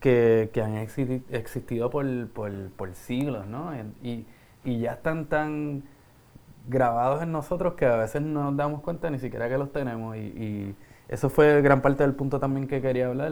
que, 0.00 0.50
que 0.52 0.62
han 0.62 0.76
exi- 0.76 1.22
existido 1.30 1.90
por, 1.90 2.06
por, 2.30 2.52
por 2.72 2.94
siglos, 2.94 3.46
¿no? 3.46 3.72
Y, 4.02 4.26
y 4.64 4.80
ya 4.80 4.92
están 4.92 5.26
tan 5.26 5.84
grabados 6.68 7.22
en 7.22 7.32
nosotros 7.32 7.74
que 7.74 7.86
a 7.86 7.96
veces 7.96 8.22
no 8.22 8.44
nos 8.44 8.56
damos 8.56 8.80
cuenta 8.82 9.10
ni 9.10 9.18
siquiera 9.18 9.48
que 9.48 9.58
los 9.58 9.72
tenemos 9.72 10.16
y, 10.16 10.20
y, 10.20 10.76
eso 11.08 11.30
fue 11.30 11.62
gran 11.62 11.82
parte 11.82 12.02
del 12.02 12.14
punto 12.14 12.40
también 12.40 12.66
que 12.66 12.80
quería 12.82 13.06
hablar. 13.06 13.30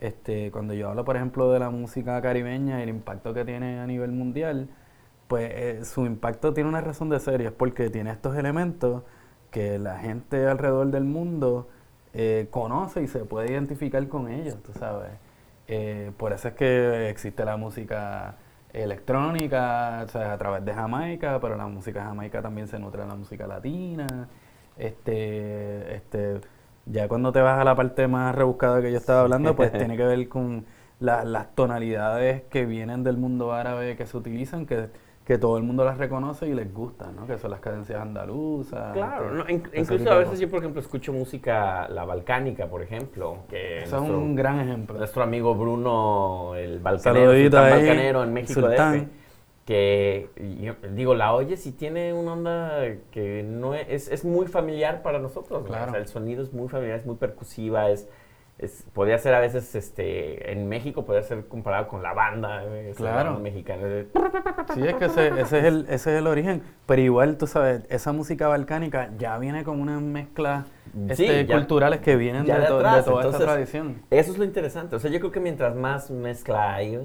Este, 0.00 0.50
cuando 0.50 0.74
yo 0.74 0.88
hablo, 0.90 1.04
por 1.04 1.16
ejemplo, 1.16 1.50
de 1.52 1.58
la 1.58 1.70
música 1.70 2.20
caribeña 2.22 2.80
y 2.80 2.82
el 2.84 2.88
impacto 2.88 3.34
que 3.34 3.44
tiene 3.44 3.80
a 3.80 3.86
nivel 3.86 4.12
mundial, 4.12 4.68
pues 5.28 5.50
eh, 5.52 5.84
su 5.84 6.06
impacto 6.06 6.54
tiene 6.54 6.68
una 6.68 6.80
razón 6.80 7.08
de 7.10 7.20
ser 7.20 7.40
y 7.40 7.46
es 7.46 7.52
porque 7.52 7.90
tiene 7.90 8.10
estos 8.10 8.36
elementos 8.36 9.02
que 9.50 9.78
la 9.78 9.98
gente 9.98 10.46
alrededor 10.46 10.88
del 10.88 11.04
mundo 11.04 11.68
eh, 12.14 12.48
conoce 12.50 13.02
y 13.02 13.08
se 13.08 13.20
puede 13.24 13.52
identificar 13.52 14.06
con 14.08 14.28
ellos, 14.28 14.56
tú 14.62 14.72
sabes. 14.72 15.10
Eh, 15.68 16.12
por 16.16 16.32
eso 16.32 16.48
es 16.48 16.54
que 16.54 17.10
existe 17.10 17.44
la 17.44 17.56
música 17.56 18.36
electrónica, 18.72 20.06
o 20.14 20.18
a 20.18 20.38
través 20.38 20.64
de 20.64 20.74
Jamaica, 20.74 21.38
pero 21.40 21.56
la 21.56 21.66
música 21.66 22.04
jamaica 22.04 22.42
también 22.42 22.68
se 22.68 22.78
nutre 22.78 23.02
de 23.02 23.08
la 23.08 23.14
música 23.14 23.46
latina. 23.46 24.06
Este, 24.76 25.96
este, 25.96 26.40
ya 26.90 27.08
cuando 27.08 27.32
te 27.32 27.40
vas 27.40 27.58
a 27.58 27.64
la 27.64 27.74
parte 27.74 28.08
más 28.08 28.34
rebuscada 28.34 28.80
que 28.82 28.90
yo 28.90 28.98
estaba 28.98 29.20
hablando, 29.20 29.54
pues 29.56 29.72
tiene 29.72 29.96
que 29.96 30.04
ver 30.04 30.28
con 30.28 30.66
las 31.00 31.54
tonalidades 31.54 32.42
que 32.44 32.66
vienen 32.66 33.04
del 33.04 33.16
mundo 33.16 33.52
árabe 33.52 33.96
que 33.96 34.06
se 34.06 34.16
utilizan, 34.16 34.66
que 34.66 34.88
que 35.28 35.36
todo 35.36 35.58
el 35.58 35.62
mundo 35.62 35.84
las 35.84 35.98
reconoce 35.98 36.48
y 36.48 36.54
les 36.54 36.72
gusta, 36.72 37.12
¿no? 37.12 37.26
Que 37.26 37.36
son 37.36 37.50
las 37.50 37.60
cadencias 37.60 38.00
andaluzas. 38.00 38.94
Claro, 38.94 39.44
incluso 39.50 40.10
a 40.10 40.16
veces 40.16 40.40
yo, 40.40 40.48
por 40.48 40.60
ejemplo, 40.60 40.80
escucho 40.80 41.12
música, 41.12 41.86
la 41.90 42.06
balcánica, 42.06 42.66
por 42.66 42.80
ejemplo. 42.80 43.40
Que 43.46 43.82
Eso 43.82 44.02
es 44.02 44.10
un 44.10 44.34
gran 44.34 44.58
ejemplo. 44.58 44.96
Nuestro 44.96 45.22
amigo 45.22 45.54
Bruno, 45.54 46.54
el 46.54 46.78
balcanero, 46.78 47.32
el 47.32 47.50
balcanero 47.50 48.24
en 48.24 48.32
México 48.32 48.70
que 49.68 50.30
digo, 50.94 51.14
la 51.14 51.34
oyes 51.34 51.66
y 51.66 51.72
tiene 51.72 52.14
una 52.14 52.32
onda 52.32 52.82
que 53.10 53.42
no 53.42 53.74
es, 53.74 54.08
es, 54.08 54.24
muy 54.24 54.46
familiar 54.46 55.02
para 55.02 55.18
nosotros. 55.18 55.66
Claro. 55.66 55.88
O 55.88 55.90
sea, 55.90 56.00
el 56.00 56.08
sonido 56.08 56.42
es 56.42 56.54
muy 56.54 56.70
familiar, 56.70 56.96
es 56.96 57.04
muy 57.04 57.16
percusiva, 57.16 57.90
es 57.90 58.08
podría 58.94 59.18
ser 59.18 59.34
a 59.34 59.40
veces, 59.40 59.74
este, 59.74 60.52
en 60.52 60.70
México 60.70 61.04
podría 61.04 61.22
ser 61.22 61.46
comparado 61.48 61.86
con 61.86 62.02
la 62.02 62.14
banda, 62.14 62.64
eh, 62.64 62.94
claro. 62.96 63.38
mexicana. 63.38 64.06
Sí, 64.74 64.86
es 64.86 64.94
que 64.94 65.04
ese, 65.04 65.40
es 65.40 65.52
el, 65.52 65.82
ese 65.82 65.94
es 65.94 66.18
el 66.18 66.26
origen. 66.26 66.62
Pero 66.86 67.02
igual, 67.02 67.36
tú 67.36 67.46
sabes, 67.46 67.82
esa 67.90 68.12
música 68.12 68.48
balcánica 68.48 69.10
ya 69.18 69.38
viene 69.38 69.64
con 69.64 69.80
una 69.80 70.00
mezcla 70.00 70.64
este, 71.08 71.46
culturales 71.46 72.00
que 72.00 72.16
vienen 72.16 72.46
de, 72.46 72.54
toda 72.54 73.00
esta 73.00 73.38
tradición. 73.38 74.02
Eso 74.10 74.32
es 74.32 74.38
lo 74.38 74.44
interesante. 74.44 74.96
O 74.96 74.98
sea, 74.98 75.10
yo 75.10 75.20
creo 75.20 75.30
que 75.30 75.40
mientras 75.40 75.76
más 75.76 76.10
mezcla 76.10 76.74
hay, 76.74 76.98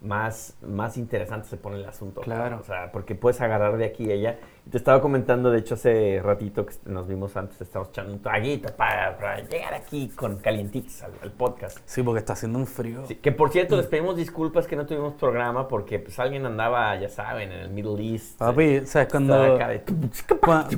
más, 0.00 0.56
más 0.62 0.96
interesante 0.96 1.48
se 1.48 1.56
pone 1.56 1.76
el 1.76 1.84
asunto. 1.84 2.20
Claro. 2.20 2.58
O 2.60 2.64
sea, 2.64 2.92
porque 2.92 3.14
puedes 3.14 3.40
agarrar 3.40 3.76
de 3.76 3.84
aquí 3.84 4.04
y 4.04 4.12
allá. 4.12 4.38
Te 4.70 4.76
estaba 4.76 5.00
comentando, 5.00 5.50
de 5.50 5.60
hecho, 5.60 5.74
hace 5.74 6.20
ratito 6.22 6.66
que 6.66 6.74
nos 6.84 7.08
vimos 7.08 7.34
antes, 7.36 7.58
estamos 7.60 7.88
echando 7.88 8.12
un 8.12 8.20
traguito 8.20 8.68
para, 8.76 9.16
llegar 9.48 9.72
aquí 9.72 10.08
con 10.08 10.36
calientitos 10.36 11.02
al, 11.02 11.30
podcast. 11.30 11.78
Sí, 11.86 12.02
porque 12.02 12.18
está 12.18 12.34
haciendo 12.34 12.58
un 12.58 12.66
frío. 12.66 13.04
que 13.22 13.32
por 13.32 13.50
cierto, 13.50 13.76
les 13.76 13.86
pedimos 13.86 14.16
disculpas 14.16 14.66
que 14.66 14.76
no 14.76 14.84
tuvimos 14.84 15.14
programa 15.14 15.68
porque 15.68 15.98
pues 15.98 16.18
alguien 16.18 16.44
andaba, 16.44 16.94
ya 16.96 17.08
saben, 17.08 17.50
en 17.50 17.60
el 17.60 17.70
Middle 17.70 18.12
East. 18.12 18.38
Papi, 18.38 18.78
o 18.78 18.86
sea, 18.86 19.08
cuando, 19.08 19.58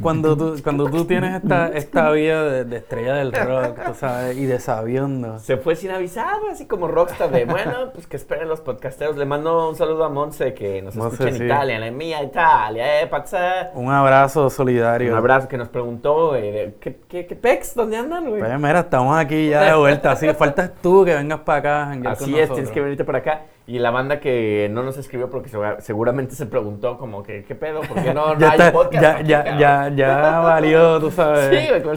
cuando, 0.00 0.37
tú, 0.37 0.62
cuando 0.62 0.88
tú 0.88 1.04
tienes 1.04 1.42
esta, 1.42 1.68
esta 1.68 2.11
vida 2.12 2.64
de, 2.64 2.76
estrella 2.76 3.14
del 3.14 3.32
rock, 3.32 3.87
tú 3.87 3.94
sabes, 3.94 4.37
y 4.37 4.47
de 4.47 4.61
sabiendo. 4.61 5.38
Se 5.40 5.56
fue 5.56 5.75
sin 5.75 5.90
avisar, 5.90 6.38
así 6.50 6.66
como 6.66 6.87
rockstar 6.87 7.30
de, 7.30 7.44
bueno, 7.44 7.90
pues 7.92 8.06
que 8.06 8.16
esperen 8.16 8.49
los 8.49 8.61
podcasteros. 8.61 9.16
Le 9.16 9.25
mando 9.25 9.68
un 9.68 9.75
saludo 9.75 10.04
a 10.04 10.09
Monse 10.09 10.54
que 10.54 10.80
nos 10.80 10.94
escucha 10.94 11.28
en 11.28 11.44
Italia, 11.44 11.87
en 11.87 11.97
mía 11.97 12.23
Italia, 12.23 13.02
eh, 13.02 13.06
pazza. 13.09 13.70
Un 13.80 13.90
abrazo 13.90 14.50
solidario. 14.50 15.10
Un 15.10 15.16
abrazo 15.16 15.49
que 15.49 15.56
nos 15.56 15.68
preguntó, 15.68 16.37
eh, 16.37 16.75
¿qué, 16.80 17.00
qué, 17.08 17.26
qué 17.26 17.34
pex? 17.34 17.75
¿Dónde 17.75 17.96
andan, 17.96 18.28
güey? 18.28 18.40
Pues 18.40 18.60
mira, 18.60 18.80
estamos 18.80 19.18
aquí 19.18 19.49
ya 19.49 19.62
de 19.62 19.75
vuelta. 19.75 20.12
Así, 20.12 20.28
faltas 20.34 20.72
tú 20.82 21.04
que 21.04 21.14
vengas 21.14 21.40
para 21.40 21.58
acá. 21.58 22.10
Así 22.10 22.38
es, 22.38 22.50
tienes 22.52 22.70
que 22.70 22.80
venirte 22.80 23.04
para 23.04 23.18
acá. 23.18 23.42
Y 23.70 23.78
la 23.78 23.92
banda 23.92 24.18
que 24.18 24.68
no 24.72 24.82
nos 24.82 24.99
escribió 24.99 25.30
porque 25.30 25.49
seguramente 25.78 26.34
se 26.34 26.46
preguntó 26.46 26.99
como 26.99 27.22
que, 27.22 27.44
¿qué 27.44 27.54
pedo? 27.54 27.82
¿Por 27.82 28.02
qué 28.02 28.12
no, 28.12 28.37
ya 28.38 28.50
hay 28.50 28.72
podcast? 28.72 29.22
Ya, 29.22 29.22
ya, 29.22 29.56
ya, 29.56 29.88
ya, 29.94 30.40
valió, 30.40 30.99
tú 30.99 31.12
sabes. 31.12 31.56
Sí, 31.56 31.68
güey, 31.70 31.96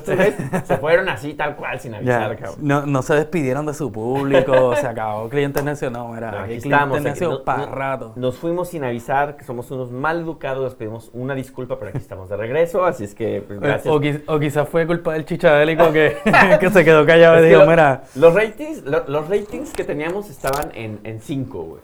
se 0.66 0.78
fueron 0.78 1.10
así 1.10 1.34
tal 1.34 1.56
cual 1.56 1.80
sin 1.80 1.96
avisar, 1.96 2.38
cabrón. 2.38 2.58
No, 2.60 2.86
no 2.86 3.02
se 3.02 3.16
despidieron 3.16 3.66
de 3.66 3.74
su 3.74 3.92
público, 3.92 4.76
se 4.76 4.86
acabó 4.86 5.28
cliente 5.30 5.64
necio, 5.64 5.90
no, 5.90 6.16
era 6.16 6.44
aquí, 6.44 6.54
estamos, 6.56 7.02
necio 7.02 7.44
para 7.44 7.66
rato. 7.66 8.14
Nos 8.18 8.38
fuimos 8.38 8.70
sin 8.70 8.84
avisar, 8.84 9.36
que 9.36 9.44
somos 9.44 9.72
unos 9.72 9.90
mal 9.90 10.20
educados, 10.20 10.64
les 10.64 10.76
pedimos 10.76 11.10
una 11.12 11.34
disculpa, 11.34 11.73
pero 11.78 11.90
aquí 11.90 12.00
estamos 12.00 12.30
de 12.30 12.38
regreso, 12.38 12.86
así 12.86 13.04
es 13.04 13.16
que 13.16 13.44
pues, 13.46 13.60
gracias. 13.60 13.94
O, 14.28 14.40
quizás 14.40 14.68
fue 14.70 14.86
culpa 14.88 15.14
del 15.14 15.26
chichadélico 15.26 15.92
que, 15.92 16.18
que 16.60 16.70
se 16.70 16.84
quedó 16.84 17.06
callado 17.06 17.44
y 17.44 17.50
dijo, 17.50 17.66
mira... 17.66 18.04
Los 18.16 18.34
ratings, 18.34 18.84
los 18.84 19.30
ratings 19.30 19.72
que 19.74 19.84
teníamos 19.84 20.30
estaban 20.30 20.72
en 20.74 21.20
5, 21.22 21.80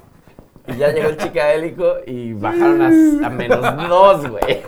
y 0.68 0.78
ya 0.78 0.92
llegó 0.92 1.10
el 1.10 1.18
chicaélico 1.18 1.98
y 2.06 2.34
bajaron 2.34 3.24
a, 3.24 3.30
menos 3.30 3.90
dos, 3.90 4.30
güey. 4.30 4.62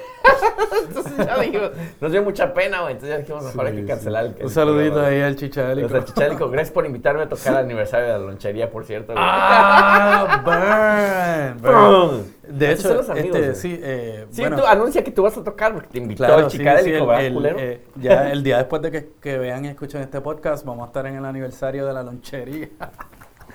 Entonces 0.88 1.18
ya 1.18 1.40
dijimos, 1.40 1.72
nos 2.00 2.12
dio 2.12 2.24
mucha 2.24 2.54
pena, 2.54 2.82
güey. 2.82 2.94
Entonces 2.94 3.16
ya 3.16 3.20
dijimos, 3.20 3.44
mejor 3.44 3.68
hay 3.68 3.76
que 3.76 3.86
cancelar 3.86 4.26
el. 4.26 4.36
Un 4.42 4.50
saludito 4.50 5.02
ahí 5.02 5.22
al 5.22 5.36
chichaélico. 5.36 5.88
O 5.88 6.06
sea, 6.08 6.30
gracias 6.30 6.72
por 6.72 6.86
invitarme 6.86 7.24
a 7.24 7.30
tocar 7.30 7.54
el 7.54 7.60
aniversario 7.60 8.08
de 8.08 8.14
la 8.14 8.20
lonchería, 8.20 8.70
por 8.70 8.86
cierto. 8.86 9.14
¡Ah! 9.16 10.42
Burn, 11.62 12.34
De 12.48 12.72
hecho, 12.72 13.02
este, 13.14 13.56
sí, 13.56 13.80
eh, 13.82 14.26
sí 14.32 14.44
tú 14.44 14.66
anuncia 14.66 15.04
que 15.04 15.12
tú 15.12 15.24
vas 15.24 15.38
a 15.38 15.44
tocar 15.44 15.74
porque 15.74 15.90
te 15.90 15.98
invitó 16.00 16.38
el 16.38 16.48
chicaélico, 16.48 17.08
¿verdad, 17.08 17.34
culero? 17.34 17.60
Eh, 17.60 17.82
ya 17.96 18.32
el 18.32 18.44
día 18.44 18.58
después 18.58 18.82
de 18.82 18.92
que, 18.92 19.10
que 19.22 19.38
vean 19.38 19.66
y 19.66 19.70
escuchen 19.70 20.02
este 20.02 20.22
podcast, 20.22 20.66
vamos 20.66 20.84
a 20.84 20.88
estar 20.88 21.06
en 21.06 21.16
el 21.16 21.26
aniversario 21.26 21.86
de 21.86 21.94
la 21.94 22.04
lonchería. 22.04 22.70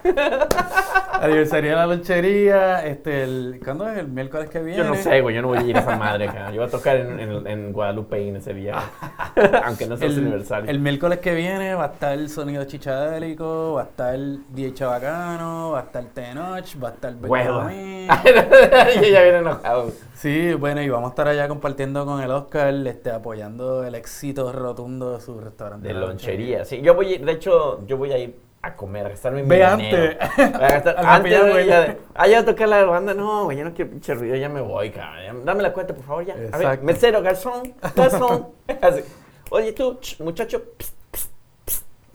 Aniversario 1.21 1.71
de 1.71 1.77
la 1.77 1.87
lonchería, 1.87 2.87
este, 2.87 3.25
el, 3.25 3.61
¿cuándo 3.65 3.89
es? 3.89 3.99
El 3.99 4.09
miércoles 4.09 4.51
que 4.51 4.61
viene. 4.61 4.79
Yo 4.79 4.85
no 4.85 4.95
sé, 4.95 5.21
güey, 5.21 5.35
yo 5.35 5.43
no 5.43 5.49
voy 5.49 5.59
a 5.59 5.63
ir 5.63 5.77
a 5.77 5.81
esa 5.81 5.97
madre, 5.97 6.27
cara. 6.27 6.51
Yo 6.51 6.61
voy 6.61 6.69
a 6.69 6.71
tocar 6.71 6.97
en, 6.97 7.19
en, 7.19 7.47
en 7.47 7.73
Guadalupe 7.73 8.29
en 8.29 8.37
ese 8.37 8.53
día, 8.53 8.75
aunque 9.65 9.87
no 9.87 9.97
sea 9.97 10.09
el, 10.09 10.19
aniversario. 10.19 10.71
El 10.71 10.81
miércoles 10.81 11.19
que 11.21 11.35
viene 11.35 11.75
va 11.75 11.85
a 11.85 11.93
estar 11.93 12.13
el 12.13 12.29
sonido 12.29 12.65
chichadélico, 12.65 13.75
va 13.75 13.83
a 13.83 13.85
estar 13.85 14.15
el 14.15 14.43
DJ 14.51 14.75
Chabacano, 14.75 15.71
va 15.73 15.81
a 15.81 15.83
estar 15.85 16.05
Tenoch, 16.05 16.83
va 16.83 16.89
a 16.89 16.93
estar 16.93 17.15
Benjamín. 17.15 18.09
y 19.03 19.11
ya 19.11 19.23
viene 19.23 19.39
enojado. 19.39 19.93
Sí, 20.15 20.55
bueno, 20.55 20.83
y 20.83 20.89
vamos 20.89 21.09
a 21.09 21.11
estar 21.11 21.29
allá 21.29 21.49
compartiendo 21.49 22.05
con 22.07 22.23
el 22.23 22.31
Oscar, 22.31 22.75
este, 22.87 23.11
apoyando 23.11 23.85
el 23.85 23.95
éxito 23.95 24.53
rotundo 24.53 25.13
de 25.13 25.21
su 25.21 25.39
restaurante. 25.41 25.89
De 25.89 25.95
lonchería, 25.95 26.65
sí. 26.65 26.81
Yo 26.81 26.95
voy, 26.95 27.19
de 27.19 27.33
hecho, 27.33 27.87
yo 27.87 27.97
voy 27.97 28.13
a 28.13 28.19
ir 28.19 28.46
a 28.67 28.77
comer, 28.77 29.07
a 29.07 29.09
gastarme 29.11 29.43
mi 29.43 29.49
Ve 29.49 29.65
antes. 29.65 30.17
A 30.39 30.49
gastar, 30.59 30.97
antes, 31.07 31.41
güey, 31.41 31.67
ya 31.67 31.97
ah, 32.15 32.27
ya 32.27 32.45
tocar 32.45 32.69
la 32.69 32.85
banda. 32.85 33.15
No, 33.15 33.45
güey, 33.45 33.59
ya 33.59 33.65
no 33.65 33.73
quiero 33.73 33.91
pinche 33.91 34.15
ruido, 34.15 34.37
ya 34.37 34.49
me 34.49 34.61
voy, 34.61 34.91
cabrón. 34.91 35.45
Dame 35.45 35.63
la 35.63 35.73
cuenta, 35.73 35.95
por 35.95 36.05
favor, 36.05 36.25
ya. 36.25 36.35
A 36.53 36.59
ver, 36.59 36.83
mesero, 36.83 37.23
garzón, 37.23 37.75
garzón. 37.95 38.49
Oye, 39.51 39.73
tú, 39.73 39.99
muchacho, 40.21 40.63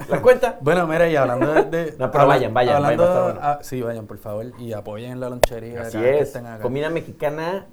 la 0.09 0.21
cuenta. 0.21 0.57
bueno, 0.61 0.85
mira, 0.85 1.07
y 1.07 1.15
hablando 1.15 1.63
de... 1.63 1.95
no, 1.97 2.11
pero 2.11 2.27
vayan, 2.27 2.53
vayan. 2.53 2.75
Hablando, 2.75 3.59
sí, 3.61 3.81
vayan, 3.81 4.05
por 4.05 4.17
favor, 4.17 4.45
y 4.59 4.73
apoyen 4.73 5.19
la 5.19 5.29
lonchería. 5.29 5.81
Así 5.81 5.97
es, 6.03 6.37
comida 6.61 6.89
mexicana 6.89 7.67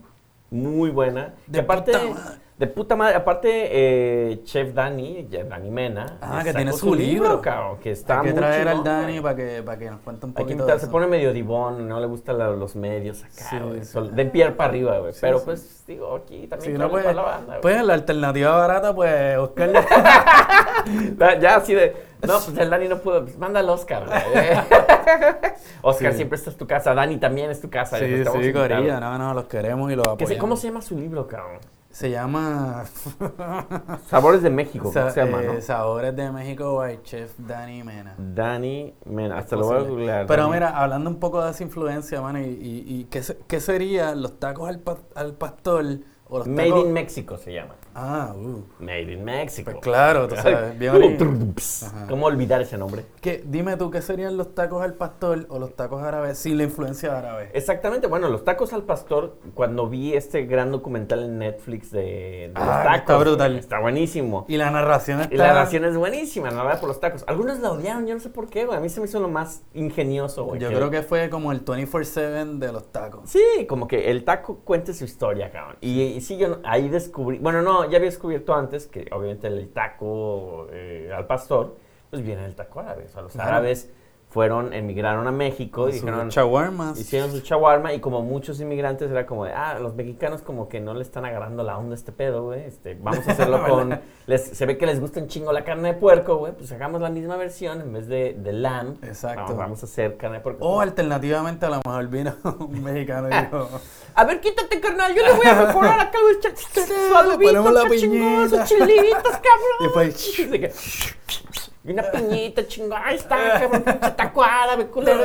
muy 0.51 0.91
buena. 0.91 1.35
De 1.47 1.61
aparte... 1.61 1.93
De 2.59 2.67
puta 2.67 2.97
madre. 2.97 3.15
Aparte, 3.15 3.49
eh, 3.71 4.41
Chef 4.43 4.75
Dani, 4.75 5.29
Dani 5.31 5.71
Mena. 5.71 6.19
Ah, 6.21 6.43
que 6.43 6.53
tiene 6.53 6.73
su 6.73 6.93
libro. 6.93 7.41
cabrón, 7.41 7.79
que 7.79 7.93
está 7.93 8.21
Hay 8.21 8.27
que 8.27 8.33
traer 8.33 8.67
al 8.67 8.83
Dani 8.83 9.21
para 9.21 9.37
que, 9.37 9.63
para 9.63 9.79
que 9.79 9.91
nos 9.91 10.01
cuente 10.01 10.27
un 10.27 10.33
poquito. 10.33 10.67
Hay 10.67 10.73
que 10.73 10.81
se 10.81 10.89
pone 10.89 11.07
medio 11.07 11.33
divón, 11.33 11.87
no 11.87 12.01
le 12.01 12.07
gustan 12.07 12.37
los 12.59 12.75
medios 12.75 13.23
acá, 13.23 13.51
sí, 13.83 13.99
De 14.13 14.25
pie 14.25 14.51
para 14.51 14.71
arriba, 14.71 14.99
güey. 14.99 15.13
Pero 15.21 15.45
pues, 15.45 15.85
digo, 15.87 16.17
aquí 16.17 16.49
también 16.49 16.79
no, 16.79 16.91
pues, 16.91 17.05
la 17.05 17.23
banda, 17.23 17.61
Pues 17.61 17.85
la 17.85 17.95
alternativa 17.95 18.57
barata, 18.57 18.93
pues, 18.93 19.39
Oscar. 19.39 19.71
ya 21.41 21.57
así 21.57 21.75
de. 21.75 22.09
No, 22.27 22.41
pues 22.45 22.59
el 22.59 22.71
Dani 22.71 22.89
no 22.89 22.99
pudo. 22.99 23.23
Pues 23.23 23.39
manda 23.39 23.61
al 23.61 23.71
Oscar, 23.71 24.05
güey. 24.05 24.49
Oscar, 25.83 26.13
siempre 26.13 26.37
esta 26.37 26.51
es 26.51 26.57
tu 26.57 26.67
casa. 26.67 26.93
Dani 26.93 27.19
también 27.19 27.51
es 27.51 27.61
tu 27.61 27.71
casa. 27.71 27.99
Sí, 28.01 28.25
sí, 28.25 28.53
Corilla. 28.53 28.99
No, 28.99 29.17
no, 29.17 29.33
los 29.33 29.45
queremos 29.45 29.93
y 29.93 29.95
los 29.95 30.09
apoyamos. 30.09 30.41
¿Cómo 30.41 30.57
se 30.57 30.67
llama 30.67 30.83
su 30.83 30.99
libro, 30.99 31.29
cabrón? 31.29 31.61
Se 31.91 32.11
llama... 32.11 32.85
Sabores 34.07 34.43
de 34.43 34.51
México, 34.51 34.93
¿cómo 34.93 35.11
se 35.11 35.25
llama, 35.25 35.43
eh, 35.43 35.63
Sabores 35.63 36.15
de 36.15 36.31
México 36.31 36.77
by 36.77 37.03
Chef 37.03 37.33
Dani 37.39 37.83
Mena. 37.83 38.15
Dani 38.19 38.95
Mena, 39.07 39.39
hasta 39.39 39.57
lo 39.57 39.65
voy 39.67 39.77
a 39.77 39.81
googlear. 39.81 40.27
Pero 40.27 40.49
mira, 40.51 40.79
hablando 40.81 41.09
un 41.11 41.19
poco 41.19 41.43
de 41.43 41.51
esa 41.51 41.63
influencia, 41.63 42.21
mano, 42.21 42.41
y, 42.41 42.45
y, 42.45 43.07
¿qué, 43.11 43.23
¿qué 43.47 43.61
serían 43.61 44.23
los 44.23 44.39
tacos 44.39 44.69
al, 44.69 44.83
al 45.15 45.35
pastor 45.35 46.01
Made 46.31 46.81
in 46.81 46.93
México 46.93 47.37
se 47.39 47.55
llama. 47.55 47.75
Ah, 48.01 48.33
uh. 48.33 48.63
Made 48.79 49.13
in 49.13 49.25
Mexico. 49.25 49.73
Pues 49.73 49.83
claro, 49.83 50.29
tú 50.29 50.37
sabes, 50.37 50.79
bien. 50.79 51.19
¿Cómo 52.09 52.27
olvidar 52.27 52.61
ese 52.63 52.79
nombre? 52.79 53.05
¿Qué? 53.21 53.43
Dime 53.45 53.77
tú, 53.77 53.91
¿qué 53.91 54.01
serían 54.03 54.37
los 54.37 54.55
tacos 54.55 54.83
al 54.85 54.95
pastor 54.95 55.47
o 55.49 55.59
los 55.59 55.75
tacos 55.75 56.01
árabes 56.03 56.39
sin 56.39 56.57
la 56.59 56.63
influencia 56.65 57.19
árabe? 57.19 57.51
Exactamente, 57.55 58.07
bueno, 58.07 58.29
los 58.29 58.45
tacos 58.45 58.73
al 58.73 58.85
pastor, 58.85 59.39
cuando 59.55 59.89
vi 59.89 60.15
este 60.15 60.47
gran 60.47 60.71
documental 60.71 61.25
en 61.25 61.39
Netflix 61.39 61.91
de, 61.91 62.01
de 62.01 62.53
los 62.55 62.63
Ah, 62.63 62.83
tacos. 62.85 62.99
está 63.01 63.17
brutal. 63.19 63.59
Está 63.59 63.81
buenísimo. 63.81 64.45
Y 64.49 64.57
la 64.59 64.71
narración 64.71 65.21
está... 65.23 65.35
Y 65.35 65.39
la 65.39 65.49
narración 65.49 65.85
es 65.85 65.97
buenísima, 65.97 66.51
la 66.53 66.63
verdad, 66.63 66.79
por 66.79 66.89
los 66.89 67.01
tacos. 67.01 67.25
Algunos 67.27 67.59
la 67.59 67.73
odiaron, 67.73 68.07
yo 68.07 68.15
no 68.15 68.21
sé 68.21 68.31
por 68.31 68.49
qué, 68.49 68.65
güey. 68.65 68.79
A 68.79 68.81
mí 68.81 68.89
se 68.89 69.01
me 69.01 69.07
hizo 69.07 69.19
lo 69.19 69.29
más 69.29 69.63
ingenioso, 69.75 70.45
güey. 70.45 70.61
Yo 70.61 70.69
creo 70.69 70.91
que 70.91 71.03
fue 71.03 71.29
como 71.31 71.51
el 71.51 71.65
24-7 71.65 72.59
de 72.59 72.73
los 72.73 72.93
tacos. 72.93 73.29
Sí, 73.29 73.43
como 73.69 73.89
que 73.89 74.11
el 74.11 74.25
taco 74.25 74.59
cuente 74.65 74.95
su 74.95 75.05
historia, 75.05 75.51
cabrón. 75.51 75.77
Y, 75.81 76.01
y 76.03 76.21
sí, 76.21 76.37
yo 76.39 76.61
ahí 76.65 76.89
descubrí, 76.89 77.39
bueno, 77.39 77.63
no, 77.63 77.88
ya 77.91 77.97
había 77.97 78.11
descubierto 78.11 78.55
antes 78.55 78.87
que 78.87 79.09
obviamente 79.13 79.47
el 79.47 79.69
taco 79.71 80.69
eh, 80.73 81.11
al 81.15 81.27
pastor, 81.27 81.77
pues 82.11 82.23
viene 82.23 82.43
del 82.43 82.55
taco 82.55 82.81
árabe. 82.81 83.05
O 83.05 83.09
sea, 83.09 83.23
los 83.23 83.37
árabes 83.37 83.91
fueron, 84.31 84.75
emigraron 84.75 85.27
a 85.27 85.33
México 85.33 85.89
y 85.89 85.93
dijeron, 85.93 86.29
shawarmas. 86.29 86.99
hicieron 86.99 87.31
su 87.33 87.41
shawarma 87.41 87.95
y 87.95 88.01
como 88.01 88.21
muchos 88.23 88.61
inmigrantes 88.61 89.11
era 89.11 89.25
como 89.25 89.47
de, 89.47 89.53
ah, 89.55 89.79
los 89.81 89.95
mexicanos 89.95 90.43
como 90.43 90.69
que 90.69 90.81
no 90.81 90.93
le 90.93 91.03
están 91.03 91.25
agarrando 91.25 91.63
la 91.63 91.79
onda 91.79 91.93
a 91.93 91.95
este 91.97 92.13
pedo, 92.13 92.45
güey. 92.45 92.65
Este, 92.65 92.95
vamos 93.01 93.27
a 93.27 93.33
hacerlo 93.33 93.65
con, 93.69 93.99
les- 94.27 94.45
se 94.49 94.67
ve 94.67 94.77
que 94.77 94.85
les 94.85 95.01
gusta 95.01 95.21
un 95.21 95.29
chingo 95.29 95.51
la 95.53 95.65
carne 95.65 95.95
de 95.95 95.99
puerco, 95.99 96.37
güey. 96.37 96.53
Pues 96.53 96.71
hagamos 96.73 97.01
la 97.01 97.09
misma 97.09 97.37
versión 97.37 97.81
en 97.81 97.93
vez 97.93 98.07
de, 98.07 98.35
de 98.39 98.53
lamb. 98.53 99.03
Exacto. 99.03 99.41
Vamos, 99.45 99.57
vamos 99.57 99.83
a 99.83 99.87
hacer 99.87 100.17
carne 100.19 100.37
de 100.39 100.43
puerco. 100.43 100.65
O 100.67 100.81
alternativamente 100.81 101.65
a 101.65 101.71
lo 101.71 101.81
mejor 101.85 102.07
vino 102.09 102.35
un 102.59 102.83
mexicano 102.85 103.29
y 103.31 103.35
dijo... 103.45 103.69
A 104.15 104.25
ver, 104.25 104.41
quítate, 104.41 104.79
carnal. 104.81 105.15
Yo 105.15 105.23
le 105.25 105.33
voy 105.33 105.47
a 105.47 105.55
mejorar 105.55 106.01
acá 106.01 106.19
los 106.21 106.39
ch- 106.45 106.57
su 107.09 107.17
adobito, 107.17 107.51
ponemos 107.53 107.73
la 107.73 107.81
acá 107.83 107.91
chingón, 107.97 108.19
piñita. 108.49 108.67
sus 108.67 108.77
chilitos, 108.77 109.33
cabrón. 109.83 110.13
Y. 110.13 111.48
Y 111.85 111.93
una 111.93 112.03
piñita, 112.11 112.67
chingón. 112.67 113.01
Ahí 113.03 113.17
está, 113.17 113.37
cabrón. 113.61 113.83
Pinche 113.83 114.11
taco 114.11 114.43
árabe, 114.43 114.87
culero. 114.89 115.23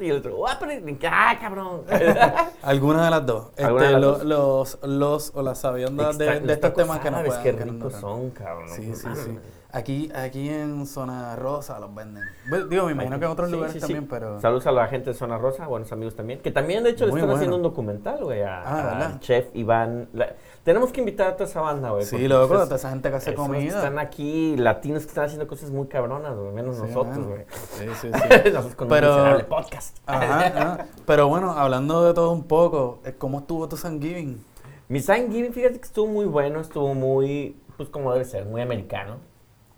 Y 0.00 0.08
el 0.10 0.16
otro, 0.18 0.46
ah, 0.48 0.56
pero, 0.58 0.72
ah, 1.10 1.36
cabrón. 1.40 1.82
Alguna 2.62 3.04
de 3.04 3.10
las 3.10 3.26
dos. 3.26 3.46
Alguna 3.58 3.82
de 3.82 3.88
Este, 3.88 3.92
las 3.92 4.00
lo- 4.00 4.12
dos. 4.18 4.24
Los, 4.24 4.78
los 4.82 5.32
o 5.34 5.42
las 5.42 5.58
sabiendas 5.58 6.16
de, 6.16 6.24
de 6.26 6.40
los 6.40 6.50
estos 6.50 6.74
temas 6.74 7.00
que 7.00 7.10
nos 7.10 7.20
árabes, 7.20 7.38
puedan 7.40 7.56
Qué 7.58 7.64
ricos 7.64 7.92
son, 7.94 8.30
cabrón. 8.30 8.68
Sí, 8.74 8.86
no 8.86 8.94
sí, 8.96 9.08
sí. 9.24 9.38
Aquí, 9.70 10.10
aquí 10.14 10.48
en 10.48 10.86
Zona 10.86 11.36
Rosa 11.36 11.78
los 11.78 11.94
venden. 11.94 12.24
Digo, 12.70 12.86
me 12.86 12.92
imagino 12.92 13.18
que 13.18 13.26
en 13.26 13.30
otros 13.30 13.48
Sí, 13.50 13.54
lugares 13.54 13.74
sí, 13.74 13.80
sí. 13.80 13.86
también, 13.86 14.06
pero... 14.08 14.40
Saludos 14.40 14.66
a 14.66 14.72
la 14.72 14.86
gente 14.88 15.10
de 15.10 15.14
Zona 15.14 15.36
Rosa, 15.36 15.66
buenos 15.66 15.92
amigos 15.92 16.16
también. 16.16 16.40
Que 16.40 16.50
también, 16.50 16.82
de 16.84 16.90
hecho, 16.90 17.04
le 17.04 17.10
están 17.10 17.20
bueno. 17.26 17.34
haciendo 17.34 17.56
un 17.58 17.62
documental, 17.62 18.24
güey, 18.24 18.40
a- 18.42 18.62
Ah, 18.62 19.06
al 19.06 19.20
chef 19.20 19.48
Iván. 19.54 20.08
La- 20.14 20.34
tenemos 20.64 20.90
que 20.90 21.00
invitar 21.00 21.28
a 21.28 21.32
toda 21.36 21.50
esa 21.50 21.60
banda, 21.60 21.90
güey. 21.90 22.06
Sí, 22.06 22.26
loco, 22.28 22.54
toda 22.54 22.76
esa 22.76 22.88
gente 22.88 23.10
que 23.10 23.16
hace 23.16 23.34
comida. 23.34 23.76
Están 23.76 23.98
aquí 23.98 24.56
latinos 24.56 25.02
que 25.02 25.08
están 25.08 25.26
haciendo 25.26 25.46
cosas 25.46 25.70
muy 25.70 25.86
cabronas, 25.86 26.34
güey, 26.34 26.50
menos 26.52 26.76
Sí, 26.76 26.82
nosotros, 26.84 27.26
güey. 27.26 27.44
Sí, 27.76 27.84
sí, 28.00 28.10
sí. 28.44 28.50
Nosotros 28.50 28.74
con 28.74 28.88
Pero- 28.88 29.36
un 29.36 29.44
podcast. 29.44 29.98
Ajá, 30.06 30.46
ajá. 30.46 30.86
Pero 31.04 31.28
bueno, 31.28 31.50
hablando 31.52 32.04
de 32.06 32.14
todo 32.14 32.32
un 32.32 32.44
poco, 32.44 33.00
eh, 33.04 33.14
¿cómo 33.18 33.40
estuvo 33.40 33.68
tu 33.68 33.76
Thanksgiving? 33.76 34.42
Mi 34.88 35.02
Thanksgiving, 35.02 35.52
fíjate 35.52 35.78
que 35.78 35.84
estuvo 35.86 36.06
muy 36.06 36.24
bueno, 36.24 36.58
estuvo 36.60 36.94
muy, 36.94 37.54
pues 37.76 37.90
como 37.90 38.10
debe 38.14 38.24
ser, 38.24 38.46
muy 38.46 38.62
americano. 38.62 39.16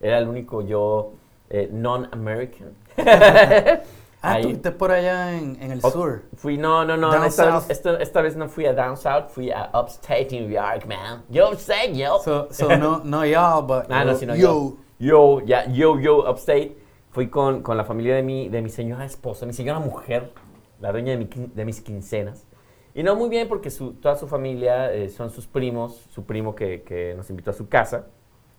Era 0.00 0.18
el 0.18 0.28
único 0.28 0.62
yo 0.62 1.12
eh, 1.48 1.68
non-American. 1.72 2.74
Ah, 4.22 4.32
Ahí. 4.34 4.40
estuviste 4.42 4.70
por 4.72 4.90
allá 4.92 5.34
en, 5.38 5.56
en 5.62 5.70
el 5.70 5.80
sur. 5.80 6.24
Fui, 6.36 6.58
no, 6.58 6.84
no, 6.84 6.94
no, 6.98 7.24
esta 7.24 7.54
vez, 7.54 7.70
esta, 7.70 7.96
esta 8.02 8.20
vez 8.20 8.36
no 8.36 8.50
fui 8.50 8.66
a 8.66 8.74
Down 8.74 8.98
South, 8.98 9.28
fui 9.30 9.50
a 9.50 9.70
Upstate 9.72 10.28
New 10.32 10.50
York, 10.50 10.84
man. 10.86 11.22
Yo 11.30 11.50
upstate, 11.50 11.94
yo. 11.96 12.18
So, 12.22 12.48
so 12.50 12.76
no, 12.76 13.00
no 13.02 13.24
y'all, 13.24 13.62
but 13.66 13.86
Ah, 13.88 14.04
no, 14.04 14.12
yo- 14.12 14.18
sino 14.18 14.36
yo. 14.36 14.76
Yo, 14.98 15.40
ya, 15.46 15.66
yo, 15.72 15.98
yo, 15.98 16.30
Upstate. 16.30 16.76
Fui 17.12 17.30
con, 17.30 17.62
con 17.62 17.78
la 17.78 17.84
familia 17.84 18.14
de 18.14 18.22
mi, 18.22 18.50
de 18.50 18.60
mi 18.60 18.68
señora 18.68 19.06
esposa, 19.06 19.46
mi 19.46 19.54
señora 19.54 19.78
mujer, 19.78 20.32
la 20.80 20.92
dueña 20.92 21.12
de, 21.12 21.16
mi 21.16 21.24
de 21.54 21.64
mis 21.64 21.80
quincenas. 21.80 22.46
Y 22.94 23.02
no 23.02 23.16
muy 23.16 23.30
bien 23.30 23.48
porque 23.48 23.70
su, 23.70 23.94
toda 23.94 24.16
su 24.16 24.28
familia 24.28 24.92
eh, 24.92 25.08
son 25.08 25.30
sus 25.30 25.46
primos, 25.46 25.96
su 26.10 26.26
primo 26.26 26.54
que, 26.54 26.82
que 26.82 27.14
nos 27.16 27.30
invitó 27.30 27.52
a 27.52 27.54
su 27.54 27.70
casa. 27.70 28.04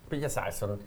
Pues 0.10 0.21
ya 0.21 0.30
sabes, 0.30 0.56
son... 0.56 0.80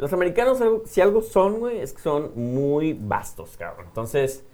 Los 0.00 0.12
americanos, 0.12 0.60
algo- 0.60 0.82
si 0.86 1.00
algo 1.00 1.20
son, 1.22 1.60
güey, 1.60 1.78
es 1.80 1.92
que 1.92 2.00
son 2.00 2.32
muy 2.34 2.94
vastos, 2.94 3.56
cabrón. 3.58 3.86
Entonces, 3.88 4.44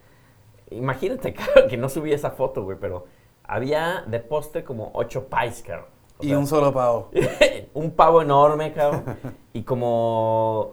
imagínate, 0.70 1.32
cabrón, 1.35 1.68
que 1.68 1.76
no 1.76 1.88
subí 1.88 2.12
esa 2.12 2.30
foto, 2.32 2.64
güey, 2.64 2.76
pero 2.80 3.06
había 3.44 4.02
de 4.09 4.18
postre 4.20 4.64
como 4.64 4.90
ocho 4.94 5.28
pies, 5.28 5.62
cabrón. 5.64 5.87
O 6.18 6.24
Y 6.24 6.28
sea, 6.28 6.38
un 6.38 6.46
solo 6.46 6.72
pavo. 6.72 7.11
un 7.74 7.90
pavo 7.92 8.22
enorme, 8.22 8.72
cabrón. 8.72 9.04
y 9.52 9.62
como 9.62 10.72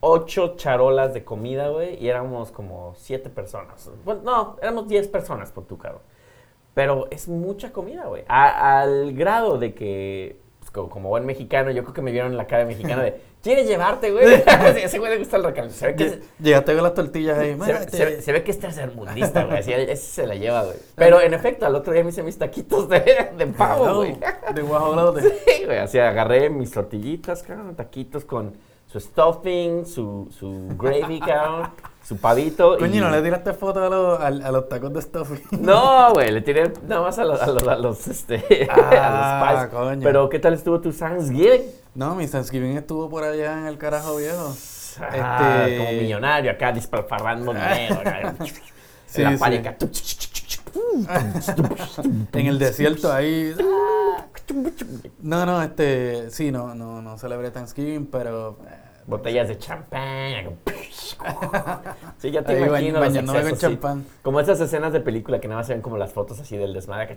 ocho 0.00 0.56
charolas 0.56 1.14
de 1.14 1.24
comida, 1.24 1.68
güey. 1.68 1.94
Y 2.02 2.08
éramos 2.08 2.50
como 2.50 2.94
siete 2.96 3.30
personas. 3.30 3.90
Bueno, 4.04 4.20
no, 4.24 4.56
éramos 4.60 4.88
diez 4.88 5.08
personas, 5.08 5.50
por 5.52 5.64
tu 5.64 5.78
cabrón. 5.78 6.02
Pero 6.74 7.06
es 7.10 7.28
mucha 7.28 7.72
comida, 7.72 8.06
güey. 8.06 8.24
Al 8.28 9.12
grado 9.14 9.56
de 9.58 9.74
que, 9.74 10.40
como, 10.72 11.08
buen 11.10 11.26
mexicano, 11.26 11.70
yo 11.70 11.82
creo 11.82 11.94
que 11.94 12.02
me 12.02 12.10
vieron 12.12 12.36
la 12.36 12.46
cara 12.46 12.60
de 12.64 12.68
mexicano 12.68 13.02
de, 13.04 13.20
¿quieres 13.42 13.66
llevarte, 13.68 14.10
güey? 14.10 14.24
Ese 14.82 14.98
güey 14.98 15.12
le 15.12 15.18
gusta 15.18 15.36
el 15.36 15.44
recalentado. 15.44 15.78
Se 15.78 15.86
ve 15.86 15.96
que... 15.96 16.04
Lle- 16.10 16.20
Llegaste 16.40 16.74
con 16.74 16.82
las 16.82 16.94
tortillas 16.94 17.38
ahí. 17.38 17.50
Se, 17.52 17.56
"Mira, 17.56 17.78
ve- 17.78 17.84
este- 17.84 17.96
se 17.96 18.04
ve- 18.04 18.22
se 18.22 18.32
ve 18.32 18.42
que 18.42 18.50
este 18.50 18.66
es 18.68 18.74
tercermundista, 18.74 19.44
güey. 19.44 19.58
Así, 19.58 19.72
ese 19.76 19.96
se 19.96 20.26
la 20.26 20.34
lleva, 20.34 20.64
güey. 20.64 20.76
Pero 20.96 21.20
en 21.20 21.34
efecto, 21.34 21.66
al 21.66 21.74
otro 21.74 21.92
día 21.92 22.02
me 22.02 22.10
hice 22.10 22.22
mis 22.22 22.38
taquitos 22.38 22.88
de, 22.88 23.00
de 23.36 23.46
pavo, 23.48 23.96
güey. 23.96 24.16
De 24.54 24.62
guajolote. 24.62 25.22
Sí, 25.22 25.64
güey, 25.64 25.78
así 25.78 25.98
agarré 25.98 26.48
mis 26.50 26.70
tortillitas, 26.70 27.42
cabrón, 27.42 27.74
taquitos 27.76 28.24
con 28.24 28.54
su 28.92 29.00
stuffing, 29.00 29.86
su, 29.86 30.28
su 30.38 30.68
gravy, 30.76 31.18
cabrón, 31.20 31.70
su 32.06 32.18
pavito. 32.18 32.76
Coño, 32.78 32.94
y- 32.96 33.00
¿no 33.00 33.10
le 33.10 33.22
tiraste 33.22 33.54
foto 33.54 33.82
a 33.84 33.88
los, 33.88 34.20
a, 34.20 34.26
a 34.26 34.52
los 34.52 34.68
tacos 34.68 34.92
de 34.92 35.00
stuffing? 35.00 35.40
No, 35.62 36.12
güey, 36.12 36.30
le 36.30 36.42
tiré 36.42 36.70
nada 36.86 37.00
más 37.02 37.18
a 37.18 37.24
los, 37.24 37.40
a 37.40 37.46
los, 37.46 37.62
a 37.66 37.76
los, 37.76 38.06
este, 38.08 38.68
Ah, 38.70 39.48
a 39.48 39.52
los 39.52 39.60
pies. 39.62 39.72
coño. 39.80 40.00
Pero, 40.02 40.28
¿qué 40.28 40.38
tal 40.38 40.52
estuvo 40.54 40.80
tu 40.80 40.92
Thanksgiving? 40.92 41.62
No, 41.94 42.14
mi 42.14 42.26
Thanksgiving 42.26 42.76
estuvo 42.76 43.08
por 43.08 43.24
allá 43.24 43.58
en 43.58 43.66
el 43.66 43.78
carajo 43.78 44.16
viejo. 44.16 44.54
Ah, 45.00 45.64
Este- 45.66 45.78
como 45.78 45.92
millonario 45.92 46.50
acá, 46.52 46.70
disparando 46.72 47.52
dinero. 47.54 47.96
Sí, 49.06 49.22
en 49.22 49.38
la 49.38 49.46
sí. 49.48 49.54
acá. 49.56 49.76
En 52.32 52.46
el 52.46 52.58
desierto 52.58 53.12
ahí. 53.12 53.54
No, 55.20 55.46
no, 55.46 55.62
este. 55.62 56.30
Sí, 56.30 56.50
no, 56.50 56.74
no, 56.74 57.00
no 57.02 57.18
celebré 57.18 57.50
Thanksgiving, 57.50 58.06
pero. 58.06 58.58
Botellas 59.06 59.48
de 59.48 59.58
champán. 59.58 60.58
Sí, 62.18 62.30
ya 62.30 62.42
te 62.42 62.52
Ahí 62.52 62.62
imagino 62.62 62.98
los 62.98 63.08
bañándome 63.08 63.40
con 63.40 63.48
excesos, 63.48 63.58
sí. 63.70 63.74
champán. 63.76 64.06
Como 64.22 64.40
esas 64.40 64.60
escenas 64.60 64.92
de 64.92 65.00
película 65.00 65.40
que 65.40 65.46
nada 65.48 65.60
más 65.60 65.66
se 65.66 65.72
ven 65.74 65.82
como 65.82 65.96
las 65.96 66.12
fotos 66.12 66.38
así 66.40 66.56
del 66.56 66.72
desmadre. 66.72 67.04
acá. 67.04 67.16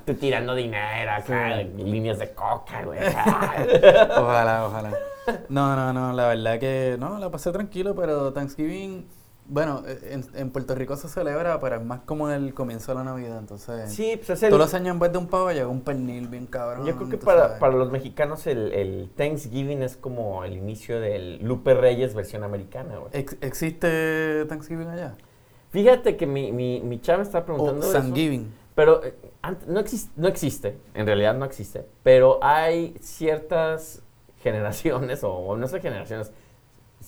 Tú 0.06 0.14
tirando 0.14 0.54
dinero 0.54 1.10
acá, 1.12 1.56
líneas 1.56 2.18
de 2.18 2.32
coca, 2.32 2.82
güey. 2.84 2.98
Ojalá, 4.16 4.66
ojalá. 4.66 4.90
No, 5.48 5.76
no, 5.76 5.92
no, 5.92 6.12
la 6.12 6.28
verdad 6.28 6.58
que 6.58 6.96
no, 6.98 7.18
la 7.18 7.30
pasé 7.30 7.52
tranquilo, 7.52 7.94
pero 7.94 8.32
Thanksgiving, 8.32 9.06
bueno, 9.48 9.82
en, 10.10 10.24
en 10.34 10.50
Puerto 10.50 10.74
Rico 10.74 10.96
se 10.96 11.08
celebra, 11.08 11.58
pero 11.60 11.76
es 11.76 11.82
más 11.82 12.00
como 12.00 12.30
el 12.30 12.52
comienzo 12.54 12.92
de 12.92 12.98
la 12.98 13.04
Navidad, 13.04 13.38
entonces... 13.38 13.92
Sí, 13.92 14.12
pues 14.16 14.30
es 14.30 14.42
el... 14.44 14.50
Todos 14.50 14.60
los 14.60 14.74
años 14.74 14.92
en 14.94 14.98
vez 15.00 15.10
de 15.10 15.18
un 15.18 15.26
pavo 15.26 15.50
llega 15.50 15.66
un 15.66 15.80
pernil 15.80 16.28
bien 16.28 16.46
cabrón. 16.46 16.86
Yo 16.86 16.96
creo 16.96 17.08
que 17.08 17.16
para, 17.18 17.58
para 17.58 17.74
los 17.74 17.90
mexicanos 17.90 18.46
el, 18.46 18.72
el 18.72 19.10
Thanksgiving 19.16 19.82
es 19.82 19.96
como 19.96 20.44
el 20.44 20.54
inicio 20.56 21.00
del 21.00 21.42
Lupe 21.42 21.74
Reyes 21.74 22.14
versión 22.14 22.44
americana, 22.44 22.98
güey. 22.98 23.10
Ex- 23.12 23.36
¿Existe 23.40 24.44
Thanksgiving 24.48 24.88
allá? 24.88 25.14
Fíjate 25.70 26.16
que 26.16 26.26
mi, 26.26 26.52
mi, 26.52 26.80
mi 26.80 27.00
chava 27.00 27.18
me 27.18 27.24
está 27.24 27.44
preguntando 27.44 27.86
O 27.86 27.90
eso, 27.90 27.98
Thanksgiving. 27.98 28.52
Pero 28.74 29.02
eh, 29.04 29.14
no, 29.66 29.80
exis- 29.80 30.10
no 30.16 30.28
existe, 30.28 30.78
en 30.94 31.04
realidad 31.06 31.34
no 31.34 31.44
existe, 31.44 31.84
pero 32.02 32.38
hay 32.42 32.94
ciertas 33.00 34.02
generaciones, 34.42 35.24
o, 35.24 35.32
o 35.32 35.56
no 35.56 35.66
sé 35.68 35.80
generaciones, 35.80 36.30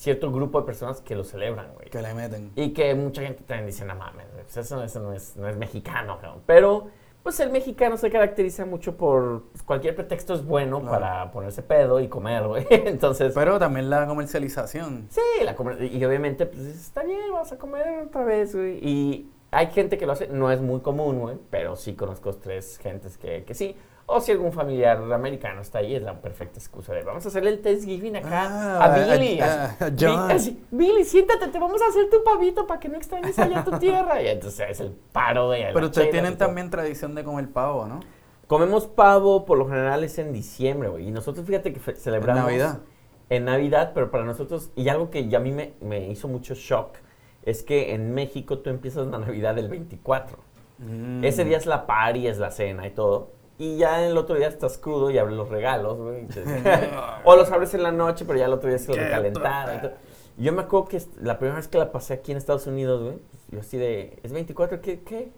cierto 0.01 0.33
grupo 0.33 0.61
de 0.61 0.67
personas 0.67 1.01
que 1.03 1.15
lo 1.15 1.25
celebran, 1.25 1.75
güey. 1.75 1.91
Que 1.91 2.01
le 2.01 2.15
meten. 2.15 2.53
Y 2.57 2.71
que 2.73 2.95
mucha 2.95 3.21
gente 3.23 3.43
también 3.45 3.67
dice, 3.67 3.85
no 3.85 3.95
mames, 3.95 4.27
pues 4.33 4.57
eso, 4.57 4.83
eso 4.83 5.01
no, 5.01 5.13
es, 5.13 5.37
no 5.37 5.47
es 5.47 5.57
mexicano, 5.57 6.19
cabrón. 6.21 6.43
Pero, 6.47 6.87
pues 7.23 7.39
el 7.41 7.51
mexicano 7.51 7.99
se 7.99 8.11
caracteriza 8.11 8.65
mucho 8.65 8.97
por 8.97 9.43
pues, 9.51 9.63
cualquier 9.63 9.95
pretexto 9.95 10.33
es 10.33 10.43
bueno 10.45 10.81
Claro. 10.81 10.93
para 10.99 11.31
ponerse 11.33 11.63
pedo 11.63 12.01
y 12.01 12.09
comer, 12.09 12.47
güey. 12.49 12.67
Entonces, 12.71 13.33
Pero 13.35 13.59
también 13.59 13.91
la 13.91 14.07
comercialización. 14.07 15.07
sí, 15.11 15.21
la 15.45 15.55
comer- 15.55 15.83
y 15.83 16.03
obviamente, 16.05 16.47
pues 16.47 16.61
está 16.65 17.03
bien, 17.03 17.21
vas 17.33 17.53
a 17.53 17.59
comer 17.59 18.07
otra 18.07 18.25
vez, 18.25 18.55
güey. 18.57 18.79
Y 18.83 19.31
hay 19.51 19.67
gente 19.67 19.99
que 19.99 20.07
lo 20.07 20.13
hace, 20.13 20.29
no 20.29 20.51
es 20.51 20.63
muy 20.63 20.81
común, 20.81 21.19
güey, 21.19 21.37
pero 21.51 21.77
sí 21.77 21.95
conozco 21.95 22.33
tres 22.33 22.79
gentes 22.79 23.19
que, 23.19 23.45
que 23.45 23.53
sí. 23.55 23.77
O 24.13 24.21
si 24.21 24.33
algún 24.33 24.53
familiar 24.53 24.99
americano 25.13 25.61
está 25.61 25.79
ahí, 25.79 25.95
es 25.95 26.03
la 26.03 26.21
perfecta 26.21 26.59
excusa 26.59 26.93
de 26.93 27.03
vamos 27.03 27.25
a 27.25 27.29
hacerle 27.29 27.51
el 27.51 27.61
Thanksgiving 27.61 28.17
acá 28.17 28.49
Ah, 28.51 28.85
a 28.85 28.99
Billy. 29.17 29.41
a- 29.41 29.65
así, 29.65 29.85
a 29.85 29.89
Bi- 29.91 29.97
John. 30.01 30.31
así, 30.31 30.65
Billy, 30.71 31.05
siéntate, 31.05 31.49
te 31.49 31.59
vamos 31.59 31.81
a 31.83 31.87
hacer 31.89 32.11
tu 32.11 32.23
pavito 32.25 32.67
para 32.67 32.81
que 32.81 32.89
no 32.89 32.97
extrañes 32.97 33.39
allá 33.39 33.65
tu 33.65 33.79
tierra. 33.79 34.21
Y 34.23 34.29
entonces 34.29 34.67
es 34.71 34.81
el 34.81 34.93
paro, 35.13 35.53
la 35.53 35.73
Pero 35.73 35.87
ustedes 35.87 36.11
tienen 36.11 36.37
también 36.37 36.71
tradición 36.71 37.15
de 37.15 37.25
comer 37.25 37.49
pavo, 37.51 37.87
¿no? 37.87 38.01
Comemos 38.47 38.87
pavo, 38.87 39.45
por 39.45 39.59
lo 39.59 39.69
general 39.69 40.03
es 40.03 40.19
en 40.19 40.33
diciembre, 40.33 40.89
güey. 40.89 41.07
Y 41.09 41.11
nosotros, 41.13 41.47
fíjate 41.47 41.73
que 41.73 41.79
celebramos... 41.95 42.43
Navidad? 42.45 42.81
En 43.29 43.45
Navidad, 43.45 43.93
pero 43.95 44.11
para 44.11 44.25
nosotros, 44.25 44.73
y 44.75 44.89
algo 44.89 45.09
que 45.11 45.29
ya 45.29 45.39
a 45.39 45.41
mí 45.41 45.53
me, 45.53 45.75
me 45.81 46.09
hizo 46.09 46.27
mucho 46.27 46.55
shock, 46.55 46.97
es 47.45 47.63
que 47.63 47.95
en 47.95 48.13
México 48.13 48.59
tú 48.59 48.71
empiezas 48.71 49.07
la 49.07 49.19
Navidad 49.19 49.57
el 49.57 49.69
24. 49.69 50.37
Mm. 50.79 51.23
Ese 51.23 51.45
día 51.45 51.59
es 51.59 51.67
la 51.67 51.87
party, 51.87 52.27
es 52.27 52.39
la 52.39 52.51
cena 52.51 52.89
y 52.89 52.91
todo. 52.91 53.31
Y 53.61 53.77
ya 53.77 54.03
el 54.07 54.17
otro 54.17 54.37
día 54.37 54.49
estás 54.49 54.79
crudo 54.79 55.11
y 55.11 55.19
abres 55.19 55.37
los 55.37 55.51
regalos, 55.51 55.99
güey. 55.99 56.27
o 57.25 57.37
los 57.37 57.53
abres 57.53 57.75
en 57.75 57.83
la 57.83 57.93
noche, 57.93 58.25
pero 58.25 58.39
ya 58.39 58.47
el 58.47 58.55
otro 58.55 58.71
día 58.71 58.79
se 58.79 58.91
Qué 58.91 58.99
recalentaron. 58.99 59.93
Yo 60.39 60.55
me 60.55 60.63
acuerdo 60.63 60.89
que 60.89 61.03
la 61.21 61.39
primera 61.39 61.57
vez 61.57 61.69
que 61.69 61.77
la 61.77 61.93
pasé 61.93 62.15
aquí 62.15 62.33
en 62.33 62.39
Estados 62.39 62.67
Unidos, 62.67 63.03
güey, 63.03 63.19
yo 63.51 63.61
así 63.61 63.77
de, 63.77 64.19
¿es 64.23 64.33
24? 64.33 64.81
¿Qué? 64.81 65.03
¿Qué? 65.03 65.31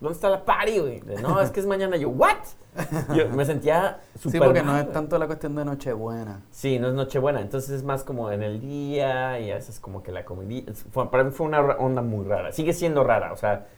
¿Dónde 0.00 0.14
está 0.14 0.28
la 0.28 0.44
party, 0.44 0.78
güey? 0.80 1.00
De, 1.00 1.22
No, 1.22 1.40
es 1.40 1.52
que 1.52 1.60
es 1.60 1.66
mañana. 1.66 1.96
Yo, 1.96 2.08
¿what? 2.08 2.38
Yo 3.14 3.28
me 3.28 3.44
sentía 3.44 4.00
Sí, 4.14 4.30
súper 4.30 4.40
porque 4.40 4.62
no 4.64 4.76
es 4.76 4.90
tanto 4.90 5.16
la 5.16 5.28
cuestión 5.28 5.54
de 5.54 5.64
Nochebuena. 5.64 6.40
Sí, 6.50 6.80
no 6.80 6.88
es 6.88 6.94
Nochebuena, 6.94 7.40
entonces 7.40 7.70
es 7.70 7.84
más 7.84 8.02
como 8.02 8.32
en 8.32 8.42
el 8.42 8.60
día 8.60 9.38
y 9.38 9.52
a 9.52 9.54
veces 9.54 9.78
como 9.78 10.02
que 10.02 10.10
la 10.10 10.24
comida. 10.24 10.72
Para 10.92 11.22
mí 11.22 11.30
fue 11.30 11.46
una 11.46 11.60
onda 11.60 12.02
muy 12.02 12.24
rara. 12.24 12.50
Sigue 12.50 12.72
siendo 12.72 13.04
rara, 13.04 13.32
o 13.32 13.36
sea, 13.36 13.68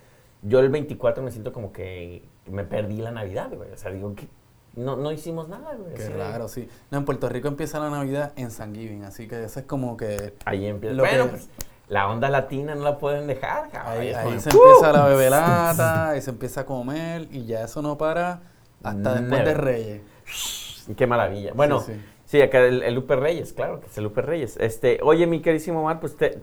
yo 0.42 0.60
el 0.60 0.68
24 0.68 1.22
me 1.22 1.30
siento 1.30 1.52
como 1.52 1.72
que 1.72 2.22
me 2.46 2.64
perdí 2.64 2.96
la 2.98 3.10
Navidad, 3.10 3.50
güey. 3.54 3.70
O 3.72 3.76
sea, 3.76 3.90
digo 3.90 4.14
que 4.14 4.28
no, 4.74 4.96
no 4.96 5.12
hicimos 5.12 5.48
nada, 5.48 5.74
güey. 5.74 5.94
Qué 5.94 6.08
raro, 6.08 6.48
sí. 6.48 6.68
No, 6.90 6.98
en 6.98 7.04
Puerto 7.04 7.28
Rico 7.28 7.48
empieza 7.48 7.78
la 7.78 7.90
Navidad 7.90 8.32
en 8.36 8.50
Thanksgiving, 8.50 9.04
así 9.04 9.28
que 9.28 9.44
eso 9.44 9.60
es 9.60 9.66
como 9.66 9.96
que... 9.96 10.34
Ahí 10.44 10.66
empieza. 10.66 10.94
Lo 10.96 11.02
Bueno, 11.04 11.24
que- 11.24 11.30
pues 11.30 11.48
la 11.88 12.08
onda 12.08 12.30
latina 12.30 12.74
no 12.74 12.82
la 12.82 12.98
pueden 12.98 13.26
dejar, 13.26 13.68
cabrón. 13.70 14.00
Ahí, 14.00 14.12
ahí 14.14 14.40
se 14.40 14.48
¡uh! 14.48 14.52
empieza 14.60 14.92
la 14.92 15.04
bebelata, 15.06 16.08
ahí 16.10 16.22
se 16.22 16.30
empieza 16.30 16.62
a 16.62 16.66
comer 16.66 17.28
y 17.30 17.44
ya 17.44 17.64
eso 17.64 17.82
no 17.82 17.98
para 17.98 18.40
hasta 18.82 19.14
después 19.20 19.44
de. 19.44 19.54
Reyes. 19.54 20.02
Qué 20.96 21.06
maravilla. 21.06 21.52
Bueno, 21.54 21.80
sí, 21.80 21.92
Sí, 22.24 22.38
sí. 22.38 22.42
acá 22.42 22.60
el, 22.60 22.82
el 22.82 22.94
Lupe 22.94 23.14
Reyes, 23.14 23.52
claro, 23.52 23.78
que 23.80 23.86
es 23.88 23.98
el 23.98 24.04
Lupe 24.04 24.22
Reyes. 24.22 24.56
Este, 24.58 25.00
oye, 25.02 25.26
mi 25.26 25.42
queridísimo 25.42 25.80
Omar, 25.80 26.00
pues 26.00 26.16
te, 26.16 26.40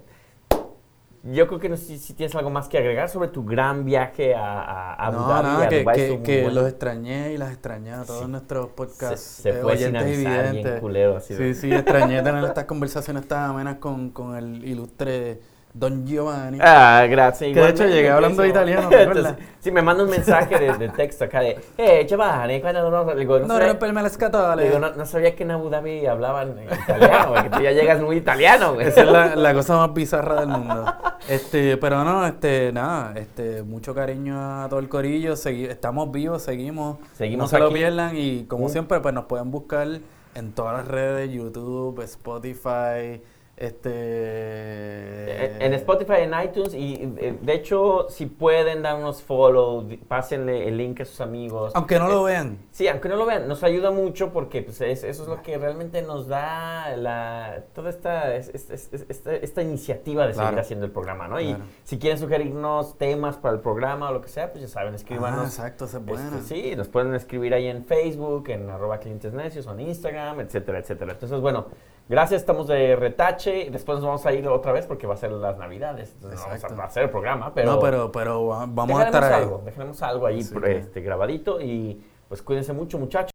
yo 1.24 1.48
creo 1.48 1.60
que 1.60 1.70
no 1.70 1.76
sé 1.78 1.98
si, 1.98 2.14
tienes 2.14 2.34
algo 2.36 2.50
más 2.50 2.70
que 2.70 2.78
agregar 2.78 3.10
sobre 3.10 3.28
tu 3.30 3.44
gran 3.44 3.84
viaje 3.86 4.36
a, 4.36 4.62
a, 4.62 4.94
a 4.94 5.08
Abu 5.08 5.20
No, 5.20 5.28
Dhabi, 5.28 5.64
a 5.64 5.70
que, 5.94 6.22
que, 6.24 6.42
bueno. 6.44 6.62
los 6.62 6.70
extrañé 6.70 7.34
y 7.34 7.38
las 7.38 7.52
extrañé 7.52 7.92
a 7.92 8.04
todos 8.06 8.22
Sí. 8.26 8.28
nuestros 8.32 8.68
se, 8.68 8.74
podcasts. 8.74 9.22
se 9.22 9.50
eh, 9.50 9.54
fue 9.62 9.78
sin 9.78 9.96
oyentes 9.96 10.18
y 10.22 10.26
avisar 10.26 10.52
bien 10.54 10.80
culero, 10.80 11.18
así 11.18 11.36
Sí, 11.36 11.44
de- 11.44 11.54
sí, 11.56 11.72
extrañé 11.74 12.22
tener 12.22 12.44
estas 12.46 12.66
conversaciones 12.66 13.28
tan 13.28 13.50
amenas 13.50 13.76
con, 13.78 14.12
con 14.12 14.36
el 14.38 14.64
ilustre 14.66 15.42
Don 15.72 16.06
Giovanni. 16.06 16.58
Ah, 16.62 17.06
gracias. 17.08 17.54
Que 17.54 17.62
de 17.62 17.70
hecho 17.70 17.86
llegué 17.86 18.10
hablando 18.10 18.44
italiano. 18.44 18.90
Entonces, 18.92 19.36
sí, 19.60 19.72
me 19.72 19.82
manda 19.84 20.04
un 20.04 20.10
mensaje 20.10 20.58
de, 20.58 20.74
de 20.78 20.90
texto 20.90 21.26
acá 21.26 21.42
de, 21.42 21.60
eh, 21.78 22.06
Giovanni, 22.10 22.60
¿cuándo 22.60 22.90
no? 22.90 23.14
Digo, 23.16 23.38
no, 23.40 23.46
no 23.46 23.54
sabía, 23.54 23.68
romperme 23.70 24.02
las 24.02 24.12
le 24.12 24.16
scatole. 24.16 24.64
digo, 24.64 24.80
no, 24.80 24.92
no 24.94 25.06
sabía 25.06 25.36
que 25.36 25.44
en 25.44 25.52
Abu 25.52 25.70
Dhabi 25.70 26.08
hablaban 26.08 26.56
italiano, 26.64 27.30
güey, 27.30 27.44
que 27.44 27.50
tú 27.52 27.62
ya 27.62 27.72
llegas 27.72 28.02
muy 28.02 28.18
italiano, 28.18 28.74
güey. 28.74 28.88
Esa 28.88 29.02
es 29.02 29.08
la, 29.12 29.36
la 29.36 29.54
cosa 29.54 29.78
más 29.78 29.94
bizarra 29.94 30.40
del 30.40 30.48
mundo. 30.50 30.86
Este, 31.28 31.78
pero 31.78 32.04
no, 32.04 32.26
este, 32.26 32.72
nada, 32.74 33.14
este, 33.16 33.62
mucho 33.62 33.94
cariño 33.94 34.64
a 34.64 34.68
todo 34.70 34.80
el 34.80 34.90
corillo. 34.90 35.34
segui- 35.34 35.70
estamos 35.70 36.12
vivos, 36.12 36.42
seguimos. 36.42 36.98
Seguimos 37.14 37.44
no 37.44 37.48
se 37.48 37.60
lo 37.64 37.72
pierdan 37.72 38.18
y 38.18 38.46
como 38.46 38.66
Mm. 38.66 38.70
siempre, 38.70 39.00
pues 39.02 39.14
nos 39.14 39.26
pueden 39.26 39.52
buscar 39.52 39.88
en 40.36 40.52
todas 40.54 40.78
las 40.78 40.88
redes, 40.88 41.30
YouTube, 41.32 42.02
Spotify, 42.02 43.22
este... 43.60 43.90
Eh, 43.92 45.58
En 45.60 45.74
Spotify, 45.74 46.22
en 46.22 46.34
iTunes, 46.44 46.74
y 46.74 46.94
eh, 47.20 47.38
de 47.42 47.54
hecho, 47.54 48.08
si 48.10 48.26
pueden 48.26 48.82
darnos 48.82 49.22
follow, 49.22 49.86
pásenle 50.08 50.68
el 50.68 50.78
link 50.78 51.02
a 51.02 51.06
sus 51.06 51.22
amigos. 51.22 51.72
Aunque 51.76 52.00
no 52.00 52.08
lo 52.08 52.28
Eh, 52.28 52.32
vean. 52.34 52.58
Sí, 52.72 52.88
aunque 52.88 53.10
no 53.10 53.16
lo 53.16 53.26
vean, 53.26 53.48
nos 53.48 53.64
ayuda 53.64 53.92
mucho 53.92 54.32
porque 54.32 54.62
pues, 54.62 54.82
es- 54.82 55.04
eso 55.04 55.24
es 55.24 55.30
lo 55.30 55.42
que 55.42 55.58
realmente 55.58 56.02
nos 56.02 56.28
da 56.28 56.96
la, 56.98 57.64
toda 57.74 57.90
esta, 57.90 58.36
es- 58.36 58.50
es- 58.54 58.70
es- 58.70 58.90
es- 58.94 59.06
esta, 59.10 59.36
esta 59.36 59.62
iniciativa 59.62 60.26
de 60.28 60.34
seguir 60.34 60.48
Claro. 60.50 60.62
haciendo 60.62 60.86
el 60.86 60.92
programa, 60.92 61.28
¿no? 61.28 61.40
Y 61.40 61.56
si 61.84 62.00
quieren 62.00 62.18
sugerirnos 62.20 62.98
temas 62.98 63.38
para 63.38 63.56
el 63.56 63.62
programa 63.62 64.10
o 64.10 64.14
lo 64.14 64.22
que 64.22 64.30
sea, 64.30 64.52
pues 64.52 64.62
ya 64.62 64.68
saben, 64.70 64.94
Ah, 64.94 64.96
escríbanos. 64.96 65.46
exacto, 65.46 65.86
esa 65.86 66.00
es 66.00 66.20
Este, 66.20 66.42
sí, 66.42 66.76
nos 66.76 66.88
pueden 66.88 67.14
escribir 67.16 67.54
ahí 67.54 67.68
en 67.68 67.84
Facebook, 67.86 68.50
en 68.50 68.70
arroba 68.70 69.00
clientes 69.00 69.34
necios 69.34 69.68
o 69.68 69.74
en 69.74 69.82
Instagram, 69.82 70.40
etcétera, 70.42 70.80
etcétera. 70.80 71.14
Entonces, 71.14 71.40
bueno, 71.40 71.68
gracias, 72.10 72.42
estamos 72.42 72.68
de 72.68 72.96
retache. 72.98 73.70
Después 73.72 74.00
nos 74.00 74.06
vamos 74.06 74.26
a 74.26 74.34
ir 74.34 74.46
otra 74.48 74.72
vez 74.74 74.86
porque 74.86 75.08
va 75.08 75.14
a 75.14 75.18
ser 75.18 75.32
las 75.32 75.58
navidades. 75.58 76.14
Entonces 76.16 76.42
vamos 76.42 76.80
a 76.80 76.84
hacer 76.84 77.04
el 77.04 77.10
programa, 77.10 77.54
pero, 77.54 77.72
no, 77.74 77.80
pero, 77.80 78.12
pero 78.12 78.48
va- 78.48 78.66
vamos 78.68 79.00
a 79.00 79.06
estar 79.06 79.24
ahí. 79.24 79.44
algo, 79.44 79.62
dejaremos 79.64 80.02
algo 80.02 80.26
ahí 80.26 80.40
este, 80.40 81.02
grabadito 81.02 81.62
y 81.62 82.04
pues 82.28 82.42
cuídense 82.44 82.74
mucho, 82.74 83.00
muchachos. 83.00 83.28